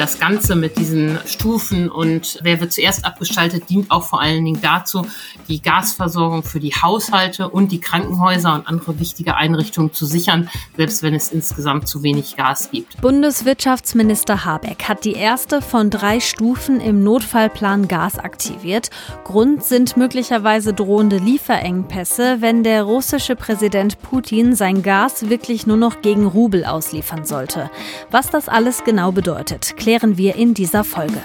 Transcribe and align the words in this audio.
Das 0.00 0.18
Ganze 0.18 0.56
mit 0.56 0.78
diesen 0.78 1.18
Stufen 1.26 1.90
und 1.90 2.38
wer 2.40 2.58
wird 2.58 2.72
zuerst 2.72 3.04
abgestaltet, 3.04 3.68
dient 3.68 3.90
auch 3.90 4.02
vor 4.02 4.22
allen 4.22 4.42
Dingen 4.42 4.62
dazu, 4.62 5.06
die 5.46 5.60
Gasversorgung 5.60 6.42
für 6.42 6.58
die 6.58 6.72
Haushalte 6.72 7.50
und 7.50 7.70
die 7.70 7.80
Krankenhäuser 7.80 8.54
und 8.54 8.66
andere 8.66 8.98
wichtige 8.98 9.36
Einrichtungen 9.36 9.92
zu 9.92 10.06
sichern, 10.06 10.48
selbst 10.74 11.02
wenn 11.02 11.12
es 11.12 11.30
insgesamt 11.30 11.86
zu 11.86 12.02
wenig 12.02 12.36
Gas 12.36 12.70
gibt. 12.70 12.98
Bundeswirtschaftsminister 13.02 14.46
Habeck 14.46 14.84
hat 14.88 15.04
die 15.04 15.12
erste 15.12 15.60
von 15.60 15.90
drei 15.90 16.18
Stufen 16.20 16.80
im 16.80 17.04
Notfallplan 17.04 17.86
Gas 17.86 18.18
aktiviert. 18.18 18.88
Grund 19.24 19.64
sind 19.64 19.98
möglicherweise 19.98 20.72
drohende 20.72 21.18
Lieferengpässe, 21.18 22.38
wenn 22.40 22.64
der 22.64 22.84
russische 22.84 23.36
Präsident 23.36 24.00
Putin 24.00 24.54
sein 24.54 24.82
Gas 24.82 25.28
wirklich 25.28 25.66
nur 25.66 25.76
noch 25.76 26.00
gegen 26.00 26.24
Rubel 26.24 26.64
ausliefern 26.64 27.26
sollte. 27.26 27.70
Was 28.10 28.30
das 28.30 28.48
alles 28.48 28.82
genau 28.84 29.12
bedeutet, 29.12 29.76
klären 29.90 30.16
wir 30.16 30.36
in 30.36 30.54
dieser 30.54 30.84
Folge. 30.84 31.20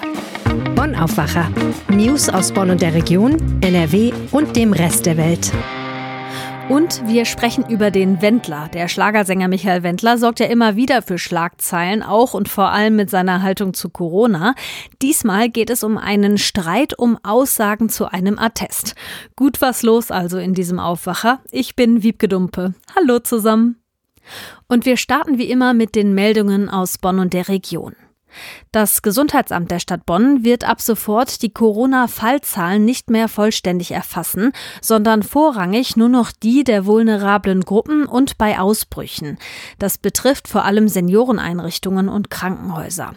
Bonn 0.73 0.95
Aufwacher. 0.95 1.51
News 1.87 2.29
aus 2.29 2.51
Bonn 2.51 2.71
und 2.71 2.81
der 2.81 2.95
Region, 2.95 3.37
NRW 3.61 4.11
und 4.31 4.55
dem 4.55 4.73
Rest 4.73 5.05
der 5.05 5.17
Welt. 5.17 5.53
Und 6.67 7.07
wir 7.07 7.25
sprechen 7.25 7.69
über 7.69 7.91
den 7.91 8.23
Wendler. 8.23 8.67
Der 8.73 8.87
Schlagersänger 8.87 9.49
Michael 9.49 9.83
Wendler 9.83 10.17
sorgt 10.17 10.39
ja 10.39 10.47
immer 10.47 10.75
wieder 10.75 11.03
für 11.03 11.19
Schlagzeilen, 11.19 12.01
auch 12.01 12.33
und 12.33 12.49
vor 12.49 12.71
allem 12.71 12.95
mit 12.95 13.11
seiner 13.11 13.43
Haltung 13.43 13.75
zu 13.75 13.89
Corona. 13.89 14.55
Diesmal 14.99 15.49
geht 15.49 15.69
es 15.69 15.83
um 15.83 15.99
einen 15.99 16.39
Streit 16.39 16.97
um 16.97 17.19
Aussagen 17.21 17.89
zu 17.89 18.11
einem 18.11 18.39
Attest. 18.39 18.95
Gut 19.35 19.61
was 19.61 19.83
los 19.83 20.09
also 20.09 20.39
in 20.39 20.55
diesem 20.55 20.79
Aufwacher. 20.79 21.39
Ich 21.51 21.75
bin 21.75 22.01
Wiebke 22.01 22.27
Dumpe. 22.27 22.73
Hallo 22.95 23.19
zusammen. 23.19 23.75
Und 24.67 24.87
wir 24.87 24.97
starten 24.97 25.37
wie 25.37 25.51
immer 25.51 25.75
mit 25.75 25.93
den 25.93 26.15
Meldungen 26.15 26.67
aus 26.67 26.97
Bonn 26.97 27.19
und 27.19 27.33
der 27.33 27.47
Region. 27.47 27.95
Das 28.71 29.01
Gesundheitsamt 29.01 29.71
der 29.71 29.79
Stadt 29.79 30.05
Bonn 30.05 30.43
wird 30.43 30.63
ab 30.63 30.81
sofort 30.81 31.41
die 31.41 31.51
Corona-Fallzahlen 31.51 32.83
nicht 32.83 33.09
mehr 33.09 33.27
vollständig 33.27 33.91
erfassen, 33.91 34.51
sondern 34.81 35.23
vorrangig 35.23 35.95
nur 35.95 36.09
noch 36.09 36.31
die 36.31 36.63
der 36.63 36.85
vulnerablen 36.85 37.61
Gruppen 37.61 38.05
und 38.05 38.37
bei 38.37 38.59
Ausbrüchen. 38.59 39.37
Das 39.79 39.97
betrifft 39.97 40.47
vor 40.47 40.65
allem 40.65 40.87
Senioreneinrichtungen 40.87 42.09
und 42.09 42.29
Krankenhäuser. 42.29 43.13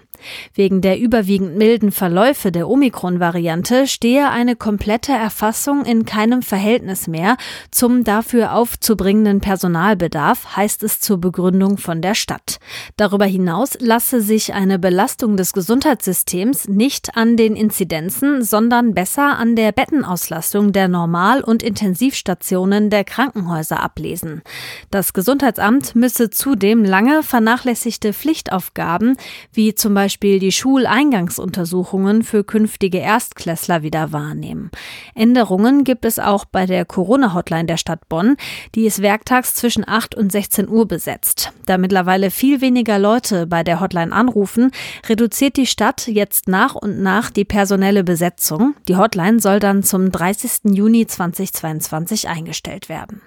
Wegen 0.55 0.80
der 0.80 0.98
überwiegend 0.98 1.56
milden 1.56 1.92
Verläufe 1.92 2.50
der 2.50 2.69
Omikron-Variante 2.69 3.86
stehe 3.86 4.28
eine 4.30 4.56
komplette 4.56 5.12
Erfassung 5.12 5.84
in 5.84 6.05
keinem 6.05 6.42
Verhältnis 6.42 7.06
mehr 7.06 7.36
zum 7.70 8.05
dafür 8.05 8.55
aufzubringenden 8.55 9.41
Personalbedarf, 9.41 10.56
heißt 10.56 10.82
es 10.82 11.00
zur 11.00 11.19
Begründung 11.19 11.78
von 11.78 12.03
der 12.03 12.14
Stadt. 12.14 12.58
Darüber 12.97 13.27
hinaus 13.27 13.77
lasse 13.80 14.20
sich 14.20 14.55
eine 14.55 14.78
Belastung 14.78 15.07
des 15.16 15.52
Gesundheitssystems 15.52 16.68
nicht 16.68 17.16
an 17.16 17.36
den 17.36 17.56
Inzidenzen, 17.56 18.42
sondern 18.42 18.94
besser 18.94 19.38
an 19.38 19.56
der 19.56 19.72
Bettenauslastung 19.72 20.72
der 20.72 20.88
Normal- 20.88 21.42
und 21.42 21.62
Intensivstationen 21.62 22.90
der 22.90 23.04
Krankenhäuser 23.04 23.82
ablesen. 23.82 24.42
Das 24.90 25.12
Gesundheitsamt 25.12 25.94
müsse 25.94 26.30
zudem 26.30 26.84
lange 26.84 27.22
vernachlässigte 27.22 28.12
Pflichtaufgaben 28.12 29.16
wie 29.52 29.74
zum 29.74 29.94
Beispiel 29.94 30.38
die 30.38 30.52
Schuleingangsuntersuchungen 30.52 32.22
für 32.22 32.44
künftige 32.44 32.98
Erstklässler 32.98 33.82
wieder 33.82 34.12
wahrnehmen. 34.12 34.70
Änderungen 35.14 35.84
gibt 35.84 36.04
es 36.04 36.18
auch 36.18 36.44
bei 36.44 36.66
der 36.66 36.84
Corona-Hotline 36.84 37.66
der 37.66 37.76
Stadt 37.78 38.08
Bonn, 38.08 38.36
die 38.74 38.86
ist 38.86 39.02
werktags 39.02 39.54
zwischen 39.54 39.88
8 39.88 40.14
und 40.14 40.30
16 40.30 40.68
Uhr 40.68 40.86
besetzt. 40.86 41.52
Da 41.66 41.78
mittlerweile 41.78 42.30
viel 42.30 42.60
weniger 42.60 42.98
Leute 42.98 43.46
bei 43.46 43.62
der 43.62 43.80
Hotline 43.80 44.12
anrufen, 44.12 44.70
reduziert 45.06 45.56
die 45.56 45.66
Stadt 45.66 46.06
jetzt 46.06 46.48
nach 46.48 46.74
und 46.74 47.00
nach 47.00 47.30
die 47.30 47.44
personelle 47.44 48.04
Besetzung. 48.04 48.74
Die 48.88 48.96
Hotline 48.96 49.41
soll 49.41 49.58
dann 49.58 49.82
zum 49.82 50.10
30. 50.10 50.74
Juni 50.74 51.06
2022 51.06 52.28
eingestellt 52.28 52.88
werden. 52.88 53.22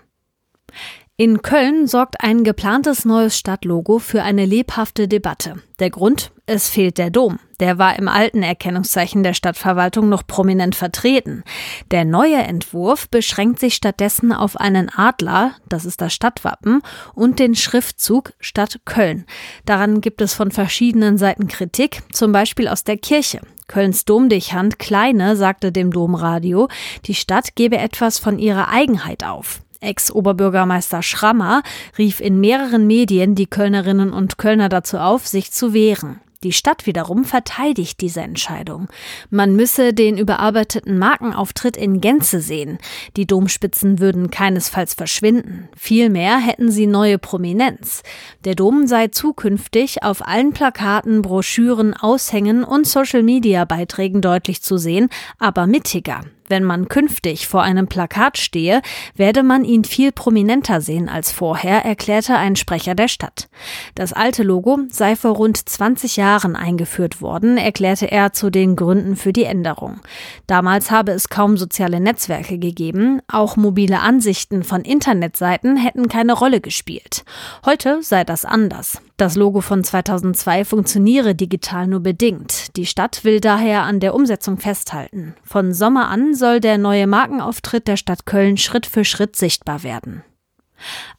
In 1.21 1.43
Köln 1.43 1.85
sorgt 1.85 2.23
ein 2.23 2.43
geplantes 2.43 3.05
neues 3.05 3.37
Stadtlogo 3.37 3.99
für 3.99 4.23
eine 4.23 4.43
lebhafte 4.43 5.07
Debatte. 5.07 5.61
Der 5.77 5.91
Grund? 5.91 6.31
Es 6.47 6.67
fehlt 6.67 6.97
der 6.97 7.11
Dom. 7.11 7.37
Der 7.59 7.77
war 7.77 7.95
im 7.99 8.07
alten 8.07 8.41
Erkennungszeichen 8.41 9.21
der 9.21 9.35
Stadtverwaltung 9.35 10.09
noch 10.09 10.25
prominent 10.25 10.73
vertreten. 10.73 11.43
Der 11.91 12.05
neue 12.05 12.37
Entwurf 12.37 13.07
beschränkt 13.07 13.59
sich 13.59 13.75
stattdessen 13.75 14.33
auf 14.33 14.57
einen 14.57 14.89
Adler, 14.89 15.51
das 15.69 15.85
ist 15.85 16.01
das 16.01 16.11
Stadtwappen, 16.11 16.81
und 17.13 17.37
den 17.37 17.53
Schriftzug 17.53 18.33
Stadt 18.39 18.79
Köln. 18.85 19.27
Daran 19.67 20.01
gibt 20.01 20.21
es 20.21 20.33
von 20.33 20.49
verschiedenen 20.49 21.19
Seiten 21.19 21.47
Kritik, 21.47 22.01
zum 22.11 22.31
Beispiel 22.31 22.67
aus 22.67 22.83
der 22.83 22.97
Kirche. 22.97 23.41
Kölns 23.67 24.05
Domdechant 24.05 24.79
Kleine 24.79 25.35
sagte 25.35 25.71
dem 25.71 25.91
Domradio, 25.91 26.67
die 27.05 27.13
Stadt 27.13 27.55
gebe 27.55 27.77
etwas 27.77 28.17
von 28.17 28.39
ihrer 28.39 28.69
Eigenheit 28.69 29.23
auf. 29.23 29.61
Ex-Oberbürgermeister 29.81 31.03
Schrammer 31.03 31.63
rief 31.97 32.19
in 32.21 32.39
mehreren 32.39 32.87
Medien 32.87 33.35
die 33.35 33.47
Kölnerinnen 33.47 34.13
und 34.13 34.37
Kölner 34.37 34.69
dazu 34.69 34.97
auf, 34.97 35.27
sich 35.27 35.51
zu 35.51 35.73
wehren. 35.73 36.21
Die 36.43 36.53
Stadt 36.53 36.87
wiederum 36.87 37.23
verteidigt 37.23 38.01
diese 38.01 38.21
Entscheidung. 38.21 38.87
Man 39.29 39.55
müsse 39.55 39.93
den 39.93 40.17
überarbeiteten 40.17 40.97
Markenauftritt 40.97 41.77
in 41.77 42.01
Gänze 42.01 42.41
sehen. 42.41 42.79
Die 43.15 43.27
Domspitzen 43.27 43.99
würden 43.99 44.31
keinesfalls 44.31 44.95
verschwinden. 44.95 45.69
Vielmehr 45.77 46.39
hätten 46.39 46.71
sie 46.71 46.87
neue 46.87 47.19
Prominenz. 47.19 48.01
Der 48.43 48.55
Dom 48.55 48.87
sei 48.87 49.09
zukünftig 49.09 50.01
auf 50.01 50.27
allen 50.27 50.51
Plakaten, 50.51 51.21
Broschüren, 51.21 51.93
Aushängen 51.93 52.63
und 52.63 52.87
Social-Media-Beiträgen 52.87 54.21
deutlich 54.21 54.63
zu 54.63 54.77
sehen, 54.77 55.09
aber 55.37 55.67
mittiger. 55.67 56.21
Wenn 56.51 56.65
man 56.65 56.89
künftig 56.89 57.47
vor 57.47 57.63
einem 57.63 57.87
Plakat 57.87 58.37
stehe, 58.37 58.81
werde 59.15 59.41
man 59.41 59.63
ihn 59.63 59.85
viel 59.85 60.11
prominenter 60.11 60.81
sehen 60.81 61.07
als 61.07 61.31
vorher, 61.31 61.85
erklärte 61.85 62.35
ein 62.35 62.57
Sprecher 62.57 62.93
der 62.93 63.07
Stadt. 63.07 63.47
Das 63.95 64.11
alte 64.11 64.43
Logo 64.43 64.79
sei 64.89 65.15
vor 65.15 65.31
rund 65.31 65.57
20 65.57 66.17
Jahren 66.17 66.57
eingeführt 66.57 67.21
worden, 67.21 67.57
erklärte 67.57 68.11
er 68.11 68.33
zu 68.33 68.49
den 68.49 68.75
Gründen 68.75 69.15
für 69.15 69.31
die 69.31 69.45
Änderung. 69.45 70.01
Damals 70.45 70.91
habe 70.91 71.13
es 71.13 71.29
kaum 71.29 71.55
soziale 71.55 72.01
Netzwerke 72.01 72.57
gegeben, 72.57 73.21
auch 73.29 73.55
mobile 73.55 74.01
Ansichten 74.01 74.65
von 74.65 74.81
Internetseiten 74.81 75.77
hätten 75.77 76.09
keine 76.09 76.33
Rolle 76.33 76.59
gespielt. 76.59 77.23
Heute 77.65 78.03
sei 78.03 78.25
das 78.25 78.43
anders. 78.43 79.01
Das 79.17 79.35
Logo 79.35 79.61
von 79.61 79.83
2002 79.83 80.65
funktioniere 80.65 81.35
digital 81.35 81.87
nur 81.87 81.99
bedingt. 81.99 82.75
Die 82.75 82.85
Stadt 82.85 83.23
will 83.23 83.39
daher 83.39 83.83
an 83.83 83.99
der 83.99 84.15
Umsetzung 84.15 84.57
festhalten. 84.57 85.35
Von 85.43 85.73
Sommer 85.73 86.09
an 86.09 86.33
soll 86.33 86.59
der 86.59 86.77
neue 86.77 87.07
Markenauftritt 87.07 87.87
der 87.87 87.97
Stadt 87.97 88.25
Köln 88.25 88.57
Schritt 88.57 88.85
für 88.85 89.05
Schritt 89.05 89.35
sichtbar 89.35 89.83
werden. 89.83 90.23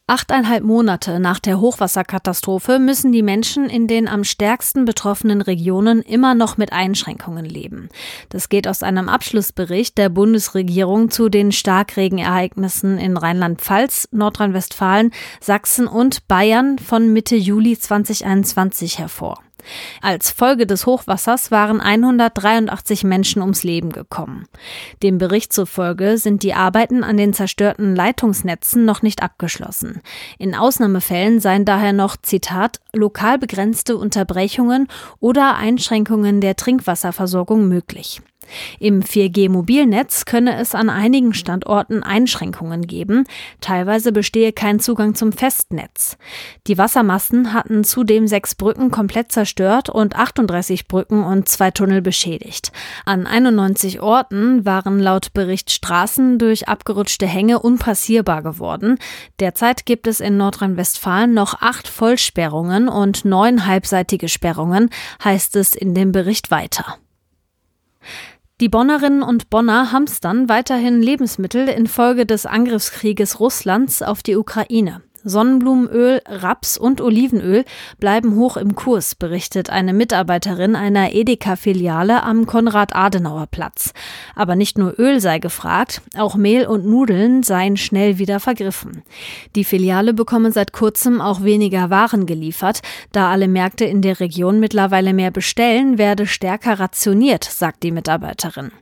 Achteinhalb 0.09 0.65
Monate 0.65 1.21
nach 1.21 1.39
der 1.39 1.61
Hochwasserkatastrophe 1.61 2.81
müssen 2.81 3.13
die 3.13 3.23
Menschen 3.23 3.71
in 3.71 3.87
den 3.87 4.09
am 4.09 4.25
stärksten 4.25 4.85
betroffenen 4.85 5.41
Regionen 5.41 6.03
immer 6.03 6.35
noch 6.35 6.57
mit 6.57 6.73
Einschränkungen 6.73 7.45
leben. 7.45 7.89
Das 8.29 8.49
geht 8.49 8.67
aus 8.67 8.83
einem 8.83 9.09
Abschlussbericht 9.09 9.97
der 9.97 10.09
Bundesregierung 10.09 11.11
zu 11.11 11.29
den 11.29 11.53
Starkregenereignissen 11.53 12.99
in 12.99 13.17
Rheinland-Pfalz, 13.17 14.09
Nordrhein-Westfalen, 14.11 15.13
Sachsen 15.41 15.87
und 15.87 16.27
Bayern 16.27 16.81
von 16.81 17.13
Mitte 17.13 17.37
Juli 17.37 17.79
2021 17.79 18.99
hervor. 18.99 19.39
Als 20.01 20.31
Folge 20.31 20.67
des 20.67 20.87
Hochwassers 20.87 21.51
waren 21.51 21.81
183 21.81 23.05
Menschen 23.05 23.43
ums 23.43 23.63
Leben 23.63 23.91
gekommen. 23.91 24.47
Dem 25.03 25.19
Bericht 25.19 25.53
zufolge 25.53 26.19
sind 26.19 26.43
die 26.43 26.55
Arbeiten 26.55 27.05
an 27.05 27.17
den 27.17 27.33
zerstörten 27.33 27.95
Leitungsnetzen 27.95 28.85
noch 28.85 29.03
nicht 29.03 29.23
abgeschlossen. 29.23 30.01
In 30.39 30.55
Ausnahmefällen 30.55 31.41
seien 31.41 31.65
daher 31.65 31.93
noch, 31.93 32.17
Zitat, 32.17 32.81
lokal 32.93 33.39
begrenzte 33.39 33.97
Unterbrechungen 33.97 34.89
oder 35.21 35.57
Einschränkungen 35.57 36.41
der 36.41 36.57
Trinkwasserversorgung 36.57 37.69
möglich. 37.69 38.23
Im 38.79 39.03
4G-Mobilnetz 39.03 40.25
könne 40.25 40.57
es 40.57 40.75
an 40.75 40.91
einigen 40.91 41.35
Standorten 41.35 42.03
Einschränkungen 42.03 42.87
geben, 42.87 43.25
teilweise 43.61 44.13
bestehe 44.13 44.53
kein 44.53 44.81
Zugang 44.81 45.15
zum 45.15 45.33
Festnetz. 45.33 46.17
Die 46.67 46.79
Wassermassen 46.79 47.53
hatten 47.53 47.85
zudem 47.85 48.27
sechs 48.27 48.55
Brücken 48.55 48.91
komplett 48.91 49.33
zerstört 49.33 49.89
und 49.89 50.17
38 50.17 50.89
Brücken 50.89 51.25
und 51.25 51.49
zwei 51.49 51.71
Tunnel 51.71 52.03
beschädigt. 52.03 52.73
An 53.05 53.27
91 53.27 54.01
Orten 54.01 54.65
waren 54.65 54.99
laut 54.99 55.33
Bericht 55.33 55.71
Straßen 55.71 56.39
durch 56.39 56.69
abgerutschte 56.69 57.27
Hänge 57.27 57.59
unpassierbar 57.59 58.43
geworden. 58.43 58.99
Derzeit 59.41 59.87
gibt 59.87 60.07
es 60.07 60.21
in 60.21 60.37
Nordrhein-Westfalen 60.37 61.35
noch 61.35 61.61
acht 61.61 61.89
Vollsperrungen 61.89 62.89
und 62.89 63.25
neun 63.25 63.67
halbseitige 63.67 64.29
Sperrungen, 64.29 64.91
heißt 65.23 65.57
es 65.57 65.75
in 65.75 65.95
dem 65.95 66.13
Bericht 66.13 66.51
weiter. 66.51 66.99
Die 68.63 68.69
Bonnerinnen 68.69 69.25
und 69.25 69.51
Bonner 69.51 69.91
hamstern 69.91 70.49
weiterhin 70.49 71.03
Lebensmittel 71.03 71.67
infolge 71.67 72.27
des 72.27 72.47
Angriffskrieges 72.47 73.41
Russlands 73.41 74.03
auf 74.03 74.23
die 74.23 74.37
Ukraine. 74.37 75.03
Sonnenblumenöl, 75.25 76.21
Raps 76.27 76.77
und 76.77 77.01
Olivenöl 77.01 77.65
bleiben 77.99 78.37
hoch 78.37 78.57
im 78.57 78.75
Kurs, 78.75 79.15
berichtet 79.15 79.71
eine 79.71 79.93
Mitarbeiterin 79.93 80.75
einer 80.75 81.13
Edeka-Filiale 81.13 82.23
am 82.23 82.47
Konrad-Adenauer-Platz. 82.47 83.93
Aber 84.35 84.57
nicht 84.57 84.79
nur 84.79 84.99
Öl 84.99 85.21
sei 85.21 85.39
gefragt, 85.39 86.03
auch 86.17 86.35
Mehl 86.35 86.67
und 86.67 86.87
Nudeln 86.87 87.43
seien 87.43 87.77
schnell 87.77 88.19
wieder 88.19 88.41
vergriffen. 88.41 89.03
Die 89.55 89.65
Filiale 89.65 90.15
bekomme 90.15 90.53
seit 90.53 90.73
kurzem 90.73 91.21
auch 91.21 91.43
weniger 91.43 91.91
Waren 91.91 92.27
geliefert. 92.27 92.83
Da 93.13 93.31
alle 93.31 93.49
Märkte 93.49 93.85
in 93.85 94.03
der 94.03 94.21
Region 94.21 94.61
mittlerweile 94.61 95.13
mehr 95.13 95.31
bestellen, 95.31 95.99
werde 95.99 96.27
stärker 96.27 96.81
rationiert, 96.81 97.45
sagt 97.45 97.83
die 97.83 97.93
Mitarbeiterin. 97.93 98.73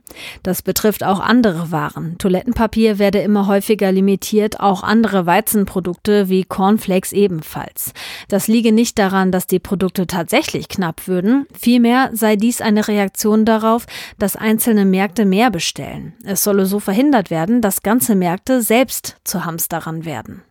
Das 0.43 0.61
betrifft 0.61 1.03
auch 1.03 1.19
andere 1.19 1.71
Waren. 1.71 2.17
Toilettenpapier 2.17 2.99
werde 2.99 3.19
immer 3.19 3.47
häufiger 3.47 3.91
limitiert, 3.91 4.59
auch 4.59 4.83
andere 4.83 5.25
Weizenprodukte 5.25 6.29
wie 6.31 6.43
Cornflakes 6.43 7.11
ebenfalls. 7.11 7.93
Das 8.27 8.47
liege 8.47 8.71
nicht 8.71 8.97
daran, 8.97 9.31
dass 9.31 9.45
die 9.45 9.59
Produkte 9.59 10.07
tatsächlich 10.07 10.67
knapp 10.67 11.07
würden, 11.07 11.45
vielmehr 11.53 12.09
sei 12.13 12.35
dies 12.35 12.61
eine 12.61 12.87
Reaktion 12.87 13.45
darauf, 13.45 13.85
dass 14.17 14.35
einzelne 14.35 14.85
Märkte 14.85 15.25
mehr 15.25 15.51
bestellen. 15.51 16.13
Es 16.23 16.43
solle 16.43 16.65
so 16.65 16.79
verhindert 16.79 17.29
werden, 17.29 17.61
dass 17.61 17.83
ganze 17.83 18.15
Märkte 18.15 18.63
selbst 18.63 19.17
zu 19.23 19.45
Hamsterern 19.45 20.05
werden. 20.05 20.41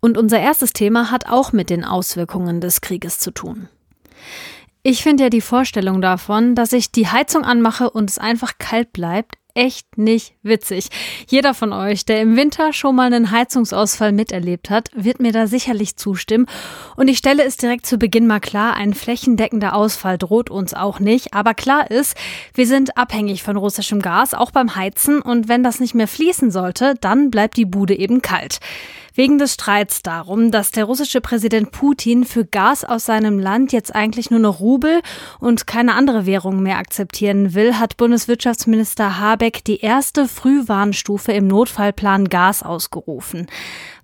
Und 0.00 0.18
unser 0.18 0.40
erstes 0.40 0.72
Thema 0.72 1.10
hat 1.12 1.28
auch 1.28 1.52
mit 1.52 1.70
den 1.70 1.84
Auswirkungen 1.84 2.60
des 2.60 2.80
Krieges 2.80 3.20
zu 3.20 3.30
tun. 3.30 3.68
Ich 4.82 5.02
finde 5.02 5.22
ja 5.22 5.30
die 5.30 5.40
Vorstellung 5.40 6.02
davon, 6.02 6.54
dass 6.54 6.74
ich 6.74 6.92
die 6.92 7.08
Heizung 7.08 7.44
anmache 7.44 7.88
und 7.88 8.10
es 8.10 8.18
einfach 8.18 8.58
kalt 8.58 8.92
bleibt, 8.92 9.36
echt 9.54 9.96
nicht 9.96 10.34
witzig. 10.42 10.88
Jeder 11.28 11.54
von 11.54 11.72
euch, 11.72 12.04
der 12.04 12.20
im 12.20 12.36
Winter 12.36 12.72
schon 12.72 12.96
mal 12.96 13.06
einen 13.06 13.30
Heizungsausfall 13.30 14.12
miterlebt 14.12 14.68
hat, 14.68 14.90
wird 14.94 15.20
mir 15.20 15.32
da 15.32 15.46
sicherlich 15.46 15.96
zustimmen. 15.96 16.46
Und 16.96 17.08
ich 17.08 17.18
stelle 17.18 17.44
es 17.44 17.56
direkt 17.56 17.86
zu 17.86 17.96
Beginn 17.96 18.26
mal 18.26 18.40
klar, 18.40 18.74
ein 18.74 18.94
flächendeckender 18.94 19.74
Ausfall 19.74 20.18
droht 20.18 20.50
uns 20.50 20.74
auch 20.74 20.98
nicht. 21.00 21.34
Aber 21.34 21.54
klar 21.54 21.90
ist, 21.90 22.16
wir 22.52 22.66
sind 22.66 22.96
abhängig 22.96 23.42
von 23.42 23.56
russischem 23.56 24.02
Gas, 24.02 24.34
auch 24.34 24.50
beim 24.50 24.74
Heizen. 24.74 25.22
Und 25.22 25.48
wenn 25.48 25.62
das 25.62 25.80
nicht 25.80 25.94
mehr 25.94 26.08
fließen 26.08 26.50
sollte, 26.50 26.94
dann 27.00 27.30
bleibt 27.30 27.56
die 27.56 27.64
Bude 27.64 27.94
eben 27.94 28.22
kalt. 28.22 28.58
Wegen 29.16 29.38
des 29.38 29.54
Streits 29.54 30.02
darum, 30.02 30.50
dass 30.50 30.72
der 30.72 30.86
russische 30.86 31.20
Präsident 31.20 31.70
Putin 31.70 32.24
für 32.24 32.44
Gas 32.44 32.84
aus 32.84 33.04
seinem 33.04 33.38
Land 33.38 33.72
jetzt 33.72 33.94
eigentlich 33.94 34.32
nur 34.32 34.40
noch 34.40 34.58
Rubel 34.58 35.02
und 35.38 35.68
keine 35.68 35.94
andere 35.94 36.26
Währung 36.26 36.60
mehr 36.64 36.78
akzeptieren 36.78 37.54
will, 37.54 37.78
hat 37.78 37.96
Bundeswirtschaftsminister 37.96 39.20
Habeck 39.20 39.62
die 39.62 39.78
erste 39.78 40.26
Frühwarnstufe 40.26 41.30
im 41.30 41.46
Notfallplan 41.46 42.28
Gas 42.28 42.64
ausgerufen. 42.64 43.46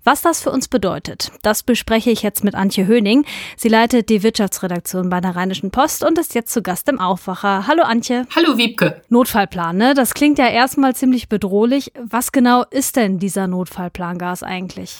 Was 0.03 0.23
das 0.23 0.41
für 0.41 0.49
uns 0.49 0.67
bedeutet, 0.67 1.31
das 1.43 1.61
bespreche 1.61 2.09
ich 2.09 2.23
jetzt 2.23 2.43
mit 2.43 2.55
Antje 2.55 2.87
Höning. 2.87 3.23
Sie 3.55 3.67
leitet 3.67 4.09
die 4.09 4.23
Wirtschaftsredaktion 4.23 5.11
bei 5.11 5.21
der 5.21 5.35
Rheinischen 5.35 5.69
Post 5.69 6.03
und 6.03 6.17
ist 6.17 6.33
jetzt 6.33 6.51
zu 6.51 6.63
Gast 6.63 6.89
im 6.89 6.99
Aufwacher. 6.99 7.67
Hallo 7.67 7.83
Antje. 7.83 8.25
Hallo 8.35 8.57
Wiebke. 8.57 9.03
Notfallplan, 9.09 9.77
ne? 9.77 9.93
Das 9.93 10.15
klingt 10.15 10.39
ja 10.39 10.47
erstmal 10.47 10.95
ziemlich 10.95 11.29
bedrohlich. 11.29 11.91
Was 12.03 12.31
genau 12.31 12.63
ist 12.71 12.95
denn 12.95 13.19
dieser 13.19 13.45
Notfallplan 13.45 14.17
Gas 14.17 14.41
eigentlich? 14.41 14.97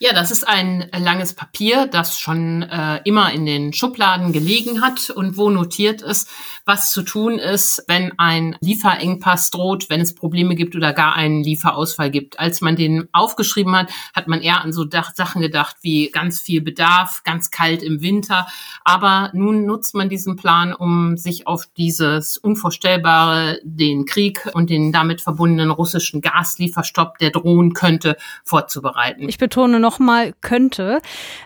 Ja, 0.00 0.12
das 0.12 0.30
ist 0.30 0.46
ein 0.46 0.88
langes 0.96 1.32
Papier, 1.32 1.88
das 1.88 2.20
schon 2.20 2.62
äh, 2.62 3.00
immer 3.04 3.32
in 3.32 3.44
den 3.44 3.72
Schubladen 3.72 4.32
gelegen 4.32 4.80
hat 4.80 5.10
und 5.10 5.36
wo 5.36 5.50
notiert 5.50 6.02
ist, 6.02 6.28
was 6.64 6.92
zu 6.92 7.02
tun 7.02 7.40
ist, 7.40 7.82
wenn 7.88 8.16
ein 8.16 8.56
Lieferengpass 8.60 9.50
droht, 9.50 9.90
wenn 9.90 10.00
es 10.00 10.14
Probleme 10.14 10.54
gibt 10.54 10.76
oder 10.76 10.92
gar 10.92 11.16
einen 11.16 11.42
Lieferausfall 11.42 12.12
gibt. 12.12 12.38
Als 12.38 12.60
man 12.60 12.76
den 12.76 13.08
aufgeschrieben 13.12 13.74
hat, 13.74 13.90
hat 14.14 14.28
man 14.28 14.40
eher 14.40 14.62
an 14.62 14.72
so 14.72 14.86
Sachen 14.88 15.42
gedacht 15.42 15.78
wie 15.80 16.10
ganz 16.10 16.40
viel 16.40 16.60
Bedarf, 16.60 17.22
ganz 17.24 17.50
kalt 17.50 17.82
im 17.82 18.00
Winter. 18.00 18.46
Aber 18.84 19.30
nun 19.32 19.66
nutzt 19.66 19.96
man 19.96 20.08
diesen 20.08 20.36
Plan, 20.36 20.72
um 20.72 21.16
sich 21.16 21.48
auf 21.48 21.64
dieses 21.76 22.36
Unvorstellbare, 22.36 23.58
den 23.64 24.04
Krieg 24.04 24.48
und 24.54 24.70
den 24.70 24.92
damit 24.92 25.22
verbundenen 25.22 25.72
russischen 25.72 26.20
Gaslieferstopp, 26.20 27.18
der 27.18 27.30
drohen 27.30 27.72
könnte, 27.72 28.16
vorzubereiten. 28.44 29.28
Ich 29.28 29.38
betone 29.38 29.80
nochmal 29.88 30.34
könnte. 30.42 31.00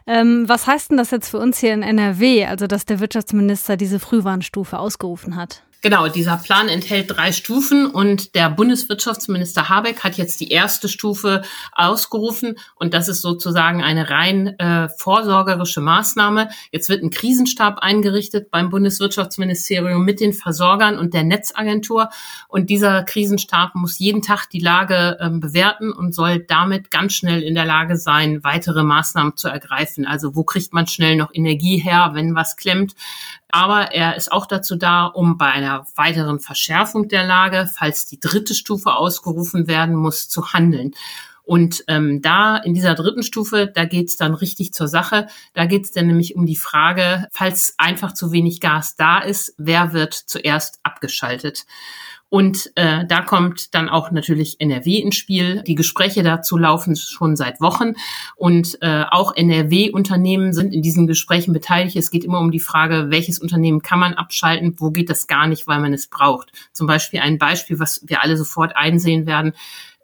Ähm, 0.06 0.48
was 0.48 0.66
heißt 0.66 0.90
denn 0.90 0.96
das 0.96 1.12
jetzt 1.12 1.28
für 1.28 1.38
uns 1.38 1.58
hier 1.58 1.72
in 1.72 1.84
NRW, 1.84 2.46
also 2.46 2.66
dass 2.66 2.84
der 2.84 2.98
Wirtschaftsminister 2.98 3.76
diese 3.76 4.00
Frühwarnstufe 4.00 4.78
ausgerufen 4.78 5.36
hat? 5.36 5.62
Genau, 5.82 6.06
dieser 6.06 6.36
Plan 6.36 6.68
enthält 6.68 7.10
drei 7.10 7.32
Stufen 7.32 7.86
und 7.86 8.36
der 8.36 8.48
Bundeswirtschaftsminister 8.50 9.68
Habeck 9.68 10.04
hat 10.04 10.16
jetzt 10.16 10.38
die 10.38 10.52
erste 10.52 10.88
Stufe 10.88 11.42
ausgerufen 11.72 12.56
und 12.76 12.94
das 12.94 13.08
ist 13.08 13.20
sozusagen 13.20 13.82
eine 13.82 14.08
rein 14.08 14.56
äh, 14.60 14.88
vorsorgerische 14.88 15.80
Maßnahme. 15.80 16.50
Jetzt 16.70 16.88
wird 16.88 17.02
ein 17.02 17.10
Krisenstab 17.10 17.80
eingerichtet 17.80 18.52
beim 18.52 18.70
Bundeswirtschaftsministerium 18.70 20.04
mit 20.04 20.20
den 20.20 20.32
Versorgern 20.32 20.98
und 20.98 21.14
der 21.14 21.24
Netzagentur 21.24 22.10
und 22.46 22.70
dieser 22.70 23.02
Krisenstab 23.02 23.74
muss 23.74 23.98
jeden 23.98 24.22
Tag 24.22 24.46
die 24.50 24.60
Lage 24.60 25.16
äh, 25.18 25.30
bewerten 25.30 25.92
und 25.92 26.14
soll 26.14 26.44
damit 26.46 26.92
ganz 26.92 27.14
schnell 27.14 27.42
in 27.42 27.56
der 27.56 27.64
Lage 27.64 27.96
sein, 27.96 28.44
weitere 28.44 28.84
Maßnahmen 28.84 29.36
zu 29.36 29.48
ergreifen. 29.48 30.06
Also 30.06 30.36
wo 30.36 30.44
kriegt 30.44 30.72
man 30.72 30.86
schnell 30.86 31.16
noch 31.16 31.30
Energie 31.34 31.78
her, 31.78 32.10
wenn 32.14 32.36
was 32.36 32.56
klemmt? 32.56 32.94
Aber 33.54 33.92
er 33.92 34.16
ist 34.16 34.32
auch 34.32 34.46
dazu 34.46 34.76
da, 34.76 35.04
um 35.04 35.36
bei 35.36 35.50
einer 35.50 35.86
weiteren 35.94 36.40
Verschärfung 36.40 37.08
der 37.08 37.24
Lage, 37.24 37.70
falls 37.72 38.06
die 38.06 38.18
dritte 38.18 38.54
Stufe 38.54 38.94
ausgerufen 38.94 39.68
werden 39.68 39.94
muss, 39.94 40.28
zu 40.28 40.54
handeln. 40.54 40.94
Und 41.44 41.84
ähm, 41.88 42.22
da 42.22 42.56
in 42.56 42.74
dieser 42.74 42.94
dritten 42.94 43.22
Stufe, 43.22 43.70
da 43.74 43.84
geht's 43.84 44.16
dann 44.16 44.34
richtig 44.34 44.72
zur 44.72 44.88
Sache. 44.88 45.26
Da 45.54 45.66
geht's 45.66 45.92
dann 45.92 46.06
nämlich 46.06 46.36
um 46.36 46.46
die 46.46 46.56
Frage, 46.56 47.26
falls 47.32 47.74
einfach 47.78 48.14
zu 48.14 48.32
wenig 48.32 48.60
Gas 48.60 48.96
da 48.96 49.18
ist, 49.18 49.54
wer 49.58 49.92
wird 49.92 50.14
zuerst 50.14 50.78
abgeschaltet? 50.82 51.64
Und 52.32 52.72
äh, 52.76 53.04
da 53.06 53.20
kommt 53.20 53.74
dann 53.74 53.90
auch 53.90 54.10
natürlich 54.10 54.58
NRW 54.58 54.96
ins 54.96 55.16
Spiel. 55.16 55.62
Die 55.66 55.74
Gespräche 55.74 56.22
dazu 56.22 56.56
laufen 56.56 56.96
schon 56.96 57.36
seit 57.36 57.60
Wochen. 57.60 57.92
Und 58.36 58.78
äh, 58.80 59.04
auch 59.10 59.36
NRW-Unternehmen 59.36 60.54
sind 60.54 60.72
in 60.72 60.80
diesen 60.80 61.06
Gesprächen 61.06 61.52
beteiligt. 61.52 61.94
Es 61.94 62.10
geht 62.10 62.24
immer 62.24 62.40
um 62.40 62.50
die 62.50 62.58
Frage, 62.58 63.10
welches 63.10 63.38
Unternehmen 63.38 63.82
kann 63.82 63.98
man 63.98 64.14
abschalten, 64.14 64.76
wo 64.78 64.90
geht 64.90 65.10
das 65.10 65.26
gar 65.26 65.46
nicht, 65.46 65.66
weil 65.66 65.80
man 65.80 65.92
es 65.92 66.06
braucht. 66.06 66.52
Zum 66.72 66.86
Beispiel 66.86 67.20
ein 67.20 67.36
Beispiel, 67.36 67.78
was 67.78 68.00
wir 68.06 68.22
alle 68.22 68.38
sofort 68.38 68.76
einsehen 68.76 69.26
werden. 69.26 69.52